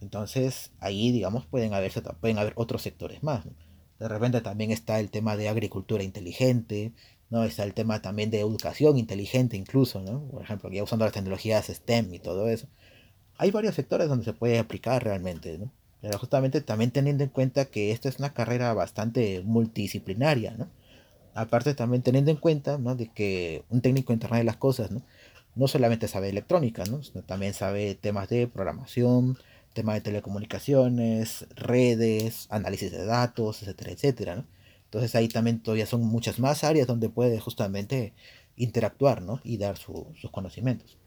Entonces, 0.00 0.70
ahí, 0.80 1.12
digamos, 1.12 1.46
pueden 1.46 1.72
pueden 2.20 2.38
haber 2.38 2.52
otros 2.56 2.82
sectores 2.82 3.22
más. 3.24 3.44
De 3.98 4.08
repente 4.08 4.40
también 4.40 4.70
está 4.70 5.00
el 5.00 5.10
tema 5.10 5.36
de 5.36 5.48
agricultura 5.48 6.04
inteligente, 6.04 6.92
¿no? 7.30 7.44
Está 7.44 7.64
el 7.64 7.74
tema 7.74 8.02
también 8.02 8.30
de 8.30 8.40
educación 8.40 8.98
inteligente 8.98 9.56
incluso, 9.56 10.00
¿no? 10.00 10.28
Por 10.30 10.42
ejemplo, 10.44 10.70
ya 10.70 10.84
usando 10.84 11.04
las 11.06 11.14
tecnologías 11.14 11.66
STEM 11.68 12.14
y 12.14 12.20
todo 12.20 12.48
eso. 12.48 12.68
Hay 13.38 13.50
varios 13.50 13.74
sectores 13.74 14.08
donde 14.08 14.24
se 14.26 14.32
puede 14.34 14.58
aplicar 14.60 15.04
realmente, 15.04 15.58
¿no? 15.58 15.72
Pero 16.00 16.18
justamente 16.18 16.60
también 16.60 16.90
teniendo 16.90 17.24
en 17.24 17.30
cuenta 17.30 17.66
que 17.66 17.92
esta 17.92 18.08
es 18.08 18.18
una 18.18 18.32
carrera 18.32 18.72
bastante 18.74 19.42
multidisciplinaria, 19.44 20.52
¿no? 20.52 20.68
Aparte 21.34 21.74
también 21.74 22.02
teniendo 22.02 22.30
en 22.30 22.38
cuenta, 22.38 22.78
¿no? 22.78 22.94
De 22.96 23.08
que 23.08 23.64
un 23.68 23.80
técnico 23.80 24.12
Internet 24.12 24.40
de 24.40 24.44
las 24.44 24.56
Cosas, 24.56 24.90
¿no? 24.90 25.02
No 25.54 25.68
solamente 25.68 26.08
sabe 26.08 26.30
electrónica, 26.30 26.84
¿no? 26.84 27.02
Sino 27.02 27.22
también 27.22 27.54
sabe 27.54 27.94
temas 27.94 28.28
de 28.28 28.46
programación, 28.46 29.36
temas 29.74 29.96
de 29.96 30.00
telecomunicaciones, 30.00 31.46
redes, 31.54 32.46
análisis 32.50 32.90
de 32.92 33.04
datos, 33.04 33.62
etcétera, 33.62 33.92
etcétera, 33.92 34.36
¿no? 34.36 34.44
Entonces 34.84 35.14
ahí 35.14 35.28
también 35.28 35.60
todavía 35.60 35.86
son 35.86 36.02
muchas 36.02 36.40
más 36.40 36.64
áreas 36.64 36.86
donde 36.86 37.08
puede 37.08 37.38
justamente 37.38 38.12
interactuar, 38.56 39.22
¿no? 39.22 39.40
Y 39.44 39.58
dar 39.58 39.76
sus 39.76 40.30
conocimientos. 40.32 40.98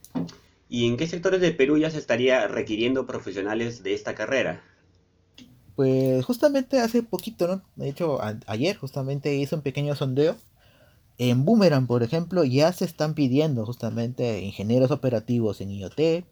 ¿Y 0.69 0.87
en 0.87 0.97
qué 0.97 1.05
sectores 1.07 1.41
de 1.41 1.51
Perú 1.51 1.77
ya 1.77 1.89
se 1.89 1.97
estaría 1.99 2.47
requiriendo 2.47 3.05
profesionales 3.05 3.83
de 3.83 3.93
esta 3.93 4.15
carrera? 4.15 4.63
Pues 5.75 6.23
justamente 6.25 6.79
hace 6.79 7.01
poquito, 7.03 7.47
¿no? 7.47 7.61
De 7.75 7.89
hecho, 7.89 8.19
ayer 8.47 8.77
justamente 8.77 9.35
hice 9.35 9.55
un 9.55 9.61
pequeño 9.61 9.95
sondeo. 9.95 10.35
En 11.17 11.45
Boomerang, 11.45 11.87
por 11.87 12.03
ejemplo, 12.03 12.43
ya 12.43 12.71
se 12.73 12.85
están 12.85 13.13
pidiendo 13.15 13.65
justamente 13.65 14.41
ingenieros 14.41 14.91
operativos 14.91 15.61
en 15.61 15.71
IoT, 15.71 16.25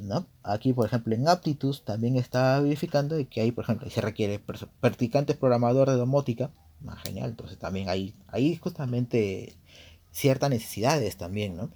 ¿no? 0.00 0.26
Aquí, 0.42 0.72
por 0.72 0.86
ejemplo, 0.86 1.14
en 1.14 1.28
Aptitus 1.28 1.84
también 1.84 2.16
está 2.16 2.60
verificando 2.60 3.16
que 3.28 3.40
hay, 3.40 3.52
por 3.52 3.64
ejemplo, 3.64 3.88
se 3.90 4.00
requiere 4.00 4.40
practicantes 4.80 5.36
programador 5.36 5.90
de 5.90 5.96
domótica. 5.96 6.50
ah, 6.88 6.96
genial, 7.04 7.30
entonces 7.30 7.58
también 7.58 7.88
hay, 7.88 8.14
hay 8.28 8.56
justamente 8.56 9.56
ciertas 10.10 10.50
necesidades 10.50 11.16
también, 11.16 11.56
¿no? 11.56 11.70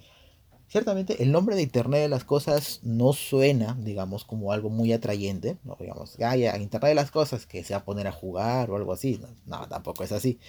Ciertamente 0.67 1.21
el 1.23 1.31
nombre 1.31 1.55
de 1.55 1.61
Internet 1.61 2.01
de 2.01 2.09
las 2.09 2.23
Cosas 2.23 2.79
no 2.83 3.13
suena, 3.13 3.77
digamos, 3.79 4.25
como 4.25 4.51
algo 4.51 4.69
muy 4.69 4.93
atrayente, 4.93 5.57
no 5.63 5.77
digamos, 5.79 6.17
ya, 6.17 6.35
Internet 6.35 6.89
de 6.89 6.95
las 6.95 7.11
Cosas 7.11 7.45
que 7.45 7.63
se 7.63 7.73
va 7.73 7.81
a 7.81 7.85
poner 7.85 8.07
a 8.07 8.11
jugar 8.11 8.69
o 8.71 8.75
algo 8.75 8.93
así, 8.93 9.19
no, 9.45 9.67
tampoco 9.67 10.03
es 10.03 10.11
así, 10.11 10.39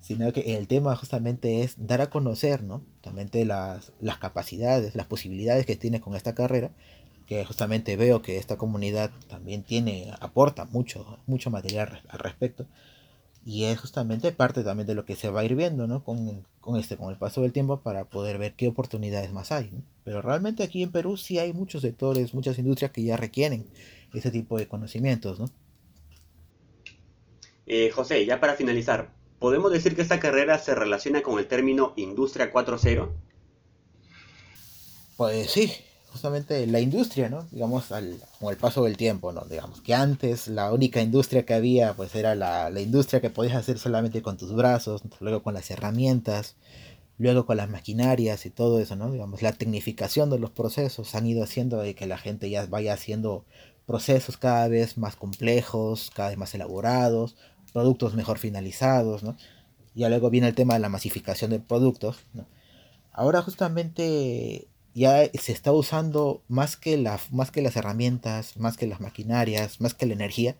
sino 0.00 0.32
que 0.32 0.56
el 0.56 0.68
tema 0.68 0.96
justamente 0.96 1.62
es 1.62 1.74
dar 1.78 2.00
a 2.00 2.10
conocer, 2.10 2.62
¿no? 2.62 2.82
Justamente 2.94 3.44
las, 3.44 3.92
las 4.00 4.18
capacidades, 4.18 4.94
las 4.94 5.06
posibilidades 5.06 5.66
que 5.66 5.76
tiene 5.76 6.00
con 6.00 6.14
esta 6.14 6.34
carrera, 6.34 6.70
que 7.26 7.44
justamente 7.44 7.96
veo 7.96 8.22
que 8.22 8.36
esta 8.36 8.56
comunidad 8.58 9.10
también 9.28 9.62
tiene, 9.62 10.12
aporta 10.20 10.66
mucho, 10.66 11.18
mucho 11.26 11.50
material 11.50 12.02
al 12.08 12.18
respecto 12.18 12.66
y 13.44 13.64
es 13.64 13.78
justamente 13.78 14.32
parte 14.32 14.64
también 14.64 14.86
de 14.86 14.94
lo 14.94 15.04
que 15.04 15.16
se 15.16 15.28
va 15.28 15.40
a 15.40 15.44
ir 15.44 15.54
viendo, 15.54 15.86
¿no? 15.86 16.02
Con, 16.02 16.46
con, 16.60 16.78
este, 16.80 16.96
con 16.96 17.10
el 17.10 17.18
paso 17.18 17.42
del 17.42 17.52
tiempo 17.52 17.80
para 17.80 18.06
poder 18.06 18.38
ver 18.38 18.54
qué 18.54 18.68
oportunidades 18.68 19.32
más 19.32 19.52
hay. 19.52 19.70
Pero 20.02 20.22
realmente 20.22 20.62
aquí 20.62 20.82
en 20.82 20.90
Perú 20.90 21.16
sí 21.16 21.38
hay 21.38 21.52
muchos 21.52 21.82
sectores, 21.82 22.32
muchas 22.32 22.58
industrias 22.58 22.90
que 22.90 23.04
ya 23.04 23.16
requieren 23.16 23.66
ese 24.14 24.30
tipo 24.30 24.58
de 24.58 24.66
conocimientos, 24.66 25.38
¿no? 25.38 25.50
Eh, 27.66 27.90
José, 27.90 28.24
ya 28.24 28.40
para 28.40 28.54
finalizar, 28.54 29.10
¿podemos 29.38 29.72
decir 29.72 29.94
que 29.94 30.02
esta 30.02 30.20
carrera 30.20 30.58
se 30.58 30.74
relaciona 30.74 31.22
con 31.22 31.38
el 31.38 31.46
término 31.46 31.92
Industria 31.96 32.52
4.0? 32.52 33.10
Pues 35.16 35.50
sí, 35.50 35.72
justamente 36.14 36.64
la 36.68 36.78
industria, 36.78 37.28
¿no? 37.28 37.44
Digamos, 37.50 37.90
al, 37.90 38.20
con 38.38 38.52
el 38.52 38.56
paso 38.56 38.84
del 38.84 38.96
tiempo, 38.96 39.32
¿no? 39.32 39.44
Digamos 39.46 39.80
que 39.80 39.94
antes 39.94 40.46
la 40.46 40.72
única 40.72 41.02
industria 41.02 41.44
que 41.44 41.54
había, 41.54 41.94
pues 41.94 42.14
era 42.14 42.36
la, 42.36 42.70
la, 42.70 42.80
industria 42.80 43.20
que 43.20 43.30
podías 43.30 43.56
hacer 43.56 43.80
solamente 43.80 44.22
con 44.22 44.36
tus 44.36 44.54
brazos, 44.54 45.02
luego 45.18 45.42
con 45.42 45.54
las 45.54 45.68
herramientas, 45.72 46.54
luego 47.18 47.46
con 47.46 47.56
las 47.56 47.68
maquinarias 47.68 48.46
y 48.46 48.50
todo 48.50 48.78
eso, 48.78 48.94
¿no? 48.94 49.10
Digamos, 49.10 49.42
la 49.42 49.54
tecnificación 49.54 50.30
de 50.30 50.38
los 50.38 50.52
procesos 50.52 51.16
han 51.16 51.26
ido 51.26 51.42
haciendo 51.42 51.78
de 51.80 51.96
que 51.96 52.06
la 52.06 52.16
gente 52.16 52.48
ya 52.48 52.64
vaya 52.66 52.94
haciendo 52.94 53.44
procesos 53.84 54.36
cada 54.36 54.68
vez 54.68 54.96
más 54.96 55.16
complejos, 55.16 56.12
cada 56.14 56.28
vez 56.28 56.38
más 56.38 56.54
elaborados, 56.54 57.34
productos 57.72 58.14
mejor 58.14 58.38
finalizados, 58.38 59.24
¿no? 59.24 59.36
Y 59.96 60.06
luego 60.06 60.30
viene 60.30 60.46
el 60.46 60.54
tema 60.54 60.74
de 60.74 60.80
la 60.80 60.88
masificación 60.88 61.50
de 61.50 61.58
productos, 61.58 62.18
¿no? 62.34 62.46
Ahora 63.12 63.42
justamente 63.42 64.68
ya 64.94 65.28
se 65.34 65.52
está 65.52 65.72
usando 65.72 66.42
más 66.48 66.76
que, 66.76 66.96
la, 66.96 67.20
más 67.30 67.50
que 67.50 67.62
las 67.62 67.76
herramientas, 67.76 68.56
más 68.56 68.76
que 68.76 68.86
las 68.86 69.00
maquinarias, 69.00 69.80
más 69.80 69.94
que 69.94 70.06
la 70.06 70.14
energía, 70.14 70.56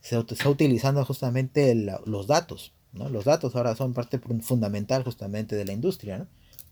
se 0.00 0.18
está 0.18 0.48
utilizando 0.48 1.04
justamente 1.04 1.74
los 1.74 2.26
datos. 2.26 2.72
Los 2.92 3.24
datos 3.24 3.54
ahora 3.56 3.76
son 3.76 3.94
parte 3.94 4.18
fundamental 4.18 5.04
justamente 5.04 5.56
de 5.56 5.64
la 5.64 5.72
industria, 5.72 6.18
¿no? 6.18 6.26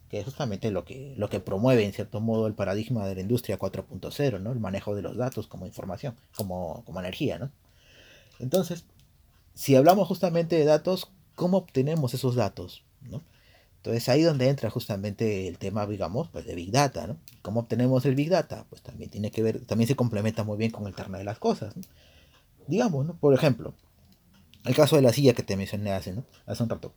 que 0.09 0.21
es 0.21 0.25
justamente 0.25 0.71
lo 0.71 0.85
que, 0.85 1.15
lo 1.17 1.29
que 1.29 1.41
promueve 1.41 1.85
en 1.85 1.93
cierto 1.93 2.21
modo 2.21 2.47
el 2.47 2.55
paradigma 2.55 3.07
de 3.07 3.17
la 3.17 3.21
industria 3.23 3.59
4.0, 3.59 4.41
¿no? 4.41 4.53
el 4.53 4.61
manejo 4.61 4.95
de 4.95 5.03
los 5.03 5.17
datos 5.17 5.47
como 5.47 5.67
información, 5.67 6.15
como, 6.37 6.85
como 6.85 7.01
energía. 7.01 7.39
¿no? 7.39 7.51
Entonces, 8.39 8.85
si 9.55 9.75
hablamos 9.75 10.07
justamente 10.07 10.57
de 10.57 10.65
datos, 10.65 11.11
¿cómo 11.35 11.59
obtenemos 11.59 12.15
esos 12.15 12.35
datos? 12.35 12.85
¿no? 13.03 13.23
Entonces 13.87 14.09
ahí 14.09 14.23
donde 14.23 14.49
entra 14.49 14.69
justamente 14.69 15.47
el 15.47 15.59
tema, 15.59 15.87
digamos, 15.87 16.29
pues 16.29 16.45
de 16.45 16.57
Big 16.57 16.73
Data, 16.73 17.07
¿no? 17.07 17.19
¿Cómo 17.41 17.61
obtenemos 17.61 18.05
el 18.05 18.17
Big 18.17 18.29
Data? 18.29 18.67
Pues 18.69 18.83
también 18.83 19.11
tiene 19.11 19.31
que 19.31 19.45
ver, 19.45 19.65
también 19.65 19.87
se 19.87 19.95
complementa 19.95 20.43
muy 20.43 20.59
bien 20.59 20.73
con 20.73 20.83
el 20.83 20.89
Internet 20.89 21.21
de 21.21 21.25
las 21.25 21.39
cosas, 21.39 21.77
¿no? 21.77 21.85
Digamos, 22.67 23.07
¿no? 23.07 23.17
Por 23.17 23.33
ejemplo, 23.33 23.75
el 24.65 24.75
caso 24.75 24.97
de 24.97 25.03
la 25.03 25.13
silla 25.13 25.35
que 25.35 25.45
te 25.45 25.57
mencioné 25.57 25.93
hace, 25.93 26.15
¿no? 26.15 26.25
Hace 26.47 26.65
un 26.65 26.69
rato. 26.69 26.95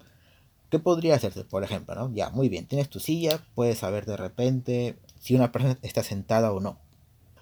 ¿Qué 0.72 0.80
podría 0.80 1.14
hacerse? 1.14 1.44
Por 1.44 1.64
ejemplo, 1.64 1.94
¿no? 1.94 2.12
Ya, 2.12 2.32
muy 2.32 2.50
bien, 2.50 2.66
tienes 2.66 2.90
tu 2.90 3.00
silla, 3.00 3.40
puedes 3.54 3.78
saber 3.78 4.08
de 4.08 4.18
repente 4.18 4.98
si 5.20 5.36
una 5.36 5.52
persona 5.52 5.78
está 5.84 6.02
sentada 6.02 6.52
o 6.52 6.60
no. 6.60 6.80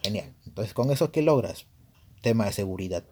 Genial. 0.04 0.34
Entonces, 0.46 0.74
¿con 0.74 0.92
eso 0.92 1.14
qué 1.14 1.22
logras? 1.22 1.68
Tema 2.22 2.48
de 2.48 2.52
seguridad, 2.52 3.06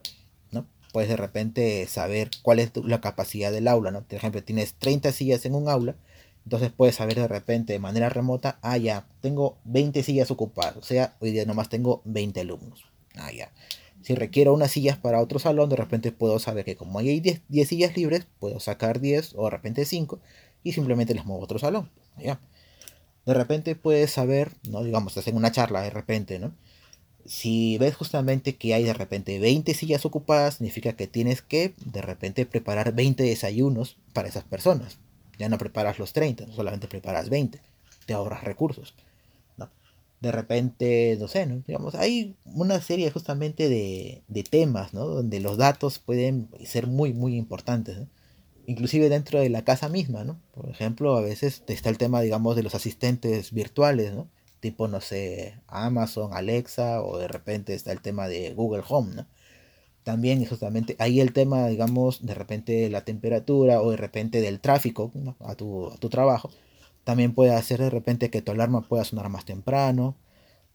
¿no? 0.51 0.67
Puedes 0.91 1.09
de 1.09 1.15
repente 1.15 1.87
saber 1.87 2.29
cuál 2.41 2.59
es 2.59 2.71
la 2.83 2.99
capacidad 2.99 3.53
del 3.53 3.69
aula, 3.69 3.91
¿no? 3.91 4.03
Por 4.03 4.17
ejemplo, 4.17 4.43
tienes 4.43 4.73
30 4.73 5.13
sillas 5.13 5.45
en 5.45 5.55
un 5.55 5.69
aula, 5.69 5.95
entonces 6.45 6.71
puedes 6.71 6.95
saber 6.95 7.15
de 7.15 7.27
repente 7.27 7.73
de 7.73 7.79
manera 7.79 8.09
remota, 8.09 8.59
ah, 8.61 8.77
ya, 8.77 9.05
tengo 9.21 9.57
20 9.65 10.03
sillas 10.03 10.31
ocupadas, 10.31 10.77
o 10.77 10.83
sea, 10.83 11.15
hoy 11.19 11.31
día 11.31 11.45
nomás 11.45 11.69
tengo 11.69 12.01
20 12.05 12.39
alumnos. 12.41 12.85
Ah, 13.15 13.31
ya. 13.31 13.51
Si 14.03 14.13
requiero 14.13 14.53
unas 14.53 14.69
sillas 14.71 14.97
para 14.97 15.19
otro 15.19 15.39
salón, 15.39 15.69
de 15.69 15.75
repente 15.75 16.11
puedo 16.11 16.37
saber 16.37 16.63
que 16.63 16.75
como 16.75 16.99
hay 16.99 17.19
10, 17.19 17.41
10 17.49 17.67
sillas 17.67 17.97
libres, 17.97 18.27
puedo 18.39 18.59
sacar 18.59 18.99
10 18.99 19.33
o 19.35 19.45
de 19.45 19.49
repente 19.49 19.85
5 19.85 20.19
y 20.63 20.73
simplemente 20.73 21.15
las 21.15 21.25
muevo 21.25 21.41
a 21.41 21.45
otro 21.45 21.57
salón. 21.57 21.89
¿ya? 22.19 22.39
De 23.25 23.33
repente 23.33 23.75
puedes 23.75 24.11
saber, 24.11 24.51
¿no? 24.69 24.83
digamos, 24.83 25.13
estás 25.13 25.27
en 25.27 25.37
una 25.37 25.51
charla 25.51 25.81
de 25.81 25.89
repente, 25.89 26.37
¿no? 26.37 26.53
Si 27.25 27.79
ves 27.79 27.95
justamente 27.95 28.55
que 28.55 28.75
hay 28.75 28.83
de 28.83 28.93
repente 28.93 29.39
20 29.39 29.73
sillas 29.73 30.05
ocupadas, 30.05 30.55
significa 30.55 30.93
que 30.93 31.07
tienes 31.07 31.41
que 31.41 31.73
de 31.83 32.03
repente 32.03 32.45
preparar 32.45 32.93
20 32.93 33.23
desayunos 33.23 33.97
para 34.13 34.27
esas 34.27 34.43
personas. 34.43 34.99
Ya 35.37 35.49
no 35.49 35.57
preparas 35.57 35.99
los 35.99 36.13
30, 36.13 36.51
solamente 36.51 36.87
preparas 36.87 37.29
20. 37.29 37.61
Te 38.05 38.13
ahorras 38.13 38.43
recursos. 38.43 38.93
¿no? 39.57 39.69
De 40.21 40.31
repente, 40.31 41.17
no 41.19 41.27
sé, 41.27 41.45
¿no? 41.45 41.63
digamos, 41.67 41.95
hay 41.95 42.35
una 42.45 42.81
serie 42.81 43.11
justamente 43.11 43.69
de, 43.69 44.23
de, 44.27 44.43
temas, 44.43 44.93
¿no? 44.93 45.05
Donde 45.05 45.39
los 45.39 45.57
datos 45.57 45.99
pueden 45.99 46.49
ser 46.63 46.87
muy, 46.87 47.13
muy 47.13 47.35
importantes. 47.35 47.97
Inclusive 48.67 49.09
dentro 49.09 49.39
de 49.39 49.49
la 49.49 49.63
casa 49.63 49.89
misma, 49.89 50.23
¿no? 50.23 50.39
Por 50.53 50.69
ejemplo, 50.69 51.17
a 51.17 51.21
veces 51.21 51.63
está 51.67 51.89
el 51.89 51.97
tema, 51.97 52.21
digamos, 52.21 52.55
de 52.55 52.63
los 52.63 52.75
asistentes 52.75 53.51
virtuales, 53.51 54.13
¿no? 54.13 54.27
Tipo, 54.59 54.87
no 54.87 55.01
sé, 55.01 55.59
Amazon, 55.67 56.33
Alexa, 56.33 57.03
o 57.03 57.17
de 57.19 57.27
repente 57.27 57.75
está 57.75 57.91
el 57.91 58.01
tema 58.01 58.27
de 58.27 58.53
Google 58.53 58.83
Home, 58.87 59.15
¿no? 59.15 59.27
También 60.05 60.45
justamente 60.45 60.95
ahí 60.99 61.19
el 61.19 61.33
tema, 61.33 61.67
digamos, 61.67 62.23
de 62.25 62.35
repente 62.35 62.89
la 62.91 63.03
temperatura 63.03 63.81
o 63.81 63.89
de 63.89 63.97
repente 63.97 64.39
del 64.39 64.59
tráfico 64.59 65.11
a, 65.39 65.55
tu, 65.55 65.87
a, 65.87 65.97
tu, 65.97 66.09
trabajo, 66.09 66.51
también 67.03 67.33
puede 67.33 67.51
hacer 67.53 67.79
de 67.81 67.89
repente 67.89 68.29
que 68.29 68.43
tu 68.43 68.51
alarma 68.51 68.87
pueda 68.87 69.03
sonar 69.03 69.29
más 69.29 69.45
temprano, 69.45 70.15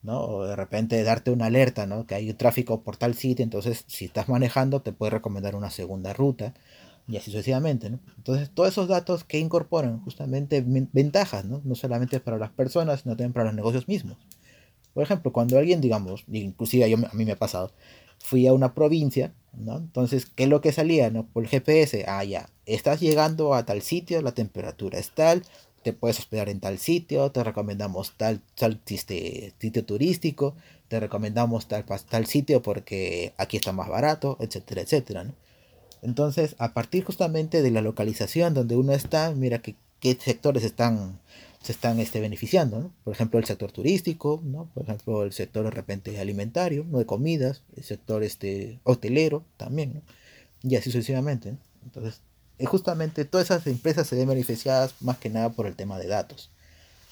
¿no? 0.02 0.20
O 0.20 0.44
de 0.46 0.56
repente 0.56 1.02
darte 1.04 1.30
una 1.30 1.46
alerta, 1.46 1.86
¿no? 1.86 2.06
Que 2.06 2.16
hay 2.16 2.32
tráfico 2.34 2.82
por 2.82 2.96
tal 2.96 3.14
sitio, 3.14 3.44
entonces 3.44 3.84
si 3.86 4.06
estás 4.06 4.28
manejando 4.28 4.82
te 4.82 4.92
puede 4.92 5.10
recomendar 5.10 5.54
una 5.54 5.70
segunda 5.70 6.12
ruta 6.12 6.52
y 7.06 7.16
así 7.16 7.30
sucesivamente, 7.30 7.88
¿no? 7.88 8.00
Entonces 8.16 8.50
todos 8.50 8.70
esos 8.70 8.88
datos 8.88 9.22
que 9.22 9.38
incorporan 9.38 10.00
justamente 10.02 10.64
ventajas, 10.66 11.44
¿no? 11.44 11.60
No 11.64 11.76
solamente 11.76 12.18
para 12.18 12.36
las 12.38 12.50
personas, 12.50 13.02
sino 13.02 13.12
también 13.16 13.32
para 13.32 13.46
los 13.46 13.54
negocios 13.54 13.86
mismos. 13.86 14.18
Por 14.92 15.04
ejemplo, 15.04 15.32
cuando 15.32 15.56
alguien, 15.56 15.80
digamos, 15.80 16.24
inclusive 16.32 16.92
a 16.92 17.14
mí 17.14 17.24
me 17.24 17.32
ha 17.32 17.38
pasado, 17.38 17.70
fui 18.20 18.46
a 18.46 18.52
una 18.52 18.74
provincia, 18.74 19.32
¿no? 19.52 19.76
Entonces, 19.78 20.26
¿qué 20.26 20.44
es 20.44 20.48
lo 20.48 20.60
que 20.60 20.72
salía, 20.72 21.10
no? 21.10 21.26
Por 21.26 21.42
el 21.42 21.48
GPS, 21.48 22.04
ah, 22.06 22.22
ya, 22.24 22.48
estás 22.66 23.00
llegando 23.00 23.54
a 23.54 23.66
tal 23.66 23.82
sitio, 23.82 24.22
la 24.22 24.32
temperatura 24.32 24.98
es 24.98 25.10
tal, 25.10 25.42
te 25.82 25.92
puedes 25.92 26.18
hospedar 26.18 26.48
en 26.48 26.60
tal 26.60 26.78
sitio, 26.78 27.30
te 27.32 27.42
recomendamos 27.42 28.12
tal, 28.16 28.40
tal 28.54 28.80
este, 28.86 29.54
sitio 29.58 29.84
turístico, 29.84 30.54
te 30.88 31.00
recomendamos 31.00 31.68
tal, 31.68 31.84
tal 31.84 32.26
sitio 32.26 32.62
porque 32.62 33.32
aquí 33.38 33.56
está 33.56 33.72
más 33.72 33.88
barato, 33.88 34.36
etcétera, 34.40 34.82
etcétera, 34.82 35.24
¿no? 35.24 35.34
Entonces, 36.02 36.56
a 36.58 36.72
partir 36.72 37.04
justamente 37.04 37.62
de 37.62 37.70
la 37.70 37.82
localización 37.82 38.54
donde 38.54 38.76
uno 38.76 38.92
está, 38.92 39.32
mira 39.32 39.60
que, 39.60 39.74
qué 40.00 40.16
sectores 40.18 40.64
están 40.64 41.20
se 41.62 41.72
están 41.72 42.00
este, 42.00 42.20
beneficiando, 42.20 42.80
¿no? 42.80 42.92
Por 43.04 43.14
ejemplo, 43.14 43.38
el 43.38 43.44
sector 43.44 43.70
turístico, 43.70 44.40
¿no? 44.44 44.70
Por 44.72 44.84
ejemplo, 44.84 45.24
el 45.24 45.32
sector 45.32 45.64
de 45.64 45.70
repente 45.70 46.18
alimentario, 46.18 46.86
¿no? 46.88 46.98
De 46.98 47.06
comidas, 47.06 47.62
el 47.76 47.84
sector 47.84 48.22
este, 48.22 48.80
hotelero 48.84 49.44
también, 49.56 49.94
¿no? 49.94 50.02
Y 50.62 50.76
así 50.76 50.90
sucesivamente, 50.90 51.52
¿no? 51.52 51.58
Entonces, 51.84 52.22
justamente 52.66 53.24
todas 53.24 53.46
esas 53.46 53.66
empresas 53.66 54.06
se 54.06 54.16
ven 54.16 54.28
beneficiadas 54.28 54.94
más 55.00 55.18
que 55.18 55.30
nada 55.30 55.50
por 55.50 55.66
el 55.66 55.76
tema 55.76 55.98
de 55.98 56.08
datos. 56.08 56.50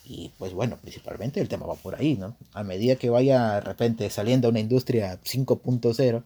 Y 0.05 0.33
pues 0.39 0.55
bueno, 0.55 0.79
principalmente 0.81 1.41
el 1.41 1.49
tema 1.49 1.67
va 1.67 1.75
por 1.75 1.95
ahí, 1.95 2.17
¿no? 2.17 2.35
A 2.55 2.65
medida 2.65 2.97
que 2.97 3.11
vaya 3.11 3.57
de 3.57 3.61
repente 3.61 4.09
saliendo 4.09 4.49
una 4.49 4.61
industria 4.61 5.21
5.0, 5.23 6.25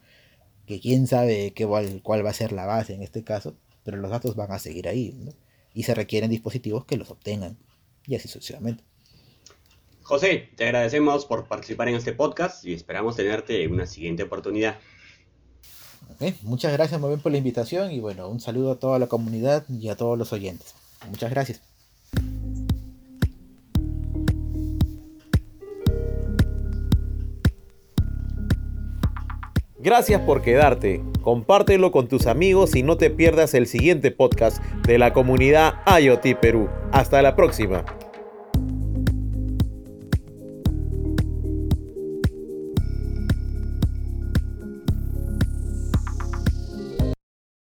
que 0.67 0.81
quién 0.81 1.09
sabe 1.09 1.53
qué, 1.55 1.67
cuál 2.03 2.25
va 2.25 2.31
a 2.31 2.35
ser 2.35 2.53
la 2.53 2.67
base 2.67 2.95
en 2.95 3.03
este 3.03 3.25
caso, 3.25 3.55
pero 3.85 3.97
los 3.97 4.11
datos 4.13 4.37
van 4.37 4.53
a 4.53 4.61
seguir 4.61 4.87
ahí, 4.87 5.13
¿no? 5.19 5.33
Y 5.75 5.83
se 5.85 5.95
requieren 5.95 6.31
dispositivos 6.31 6.85
que 6.85 6.97
los 6.97 7.11
obtengan 7.11 7.57
y 8.07 8.17
así 8.17 8.29
sucesivamente. 8.29 8.85
José, 10.03 10.51
te 10.57 10.65
agradecemos 10.65 11.27
por 11.27 11.47
participar 11.47 11.89
en 11.89 11.95
este 11.95 12.13
podcast 12.13 12.65
y 12.65 12.75
esperamos 12.75 13.17
tenerte 13.17 13.63
en 13.63 13.73
una 13.73 13.87
siguiente 13.87 14.25
oportunidad. 14.25 14.79
muchas 16.43 16.73
gracias 16.73 17.01
muy 17.01 17.09
bien 17.11 17.21
por 17.21 17.33
la 17.33 17.39
invitación 17.39 17.93
y 17.93 18.01
bueno, 18.01 18.29
un 18.29 18.41
saludo 18.41 18.73
a 18.73 18.79
toda 18.79 18.99
la 18.99 19.07
comunidad 19.07 19.65
y 19.69 19.89
a 19.89 19.97
todos 19.97 20.19
los 20.19 20.33
oyentes. 20.33 20.75
Muchas 21.09 21.31
gracias. 21.31 21.72
Gracias 29.83 30.21
por 30.21 30.43
quedarte. 30.43 31.03
Compártelo 31.23 31.91
con 31.91 32.07
tus 32.07 32.29
amigos 32.29 32.77
y 32.77 32.85
no 32.85 32.97
te 32.97 33.11
pierdas 33.11 33.53
el 33.55 33.67
siguiente 33.67 34.13
podcast 34.13 34.63
de 34.87 34.97
la 34.97 35.13
comunidad 35.13 35.75
IoT 36.01 36.39
Perú. 36.41 36.69
Hasta 36.93 37.21
la 37.21 37.35
próxima. 37.35 37.85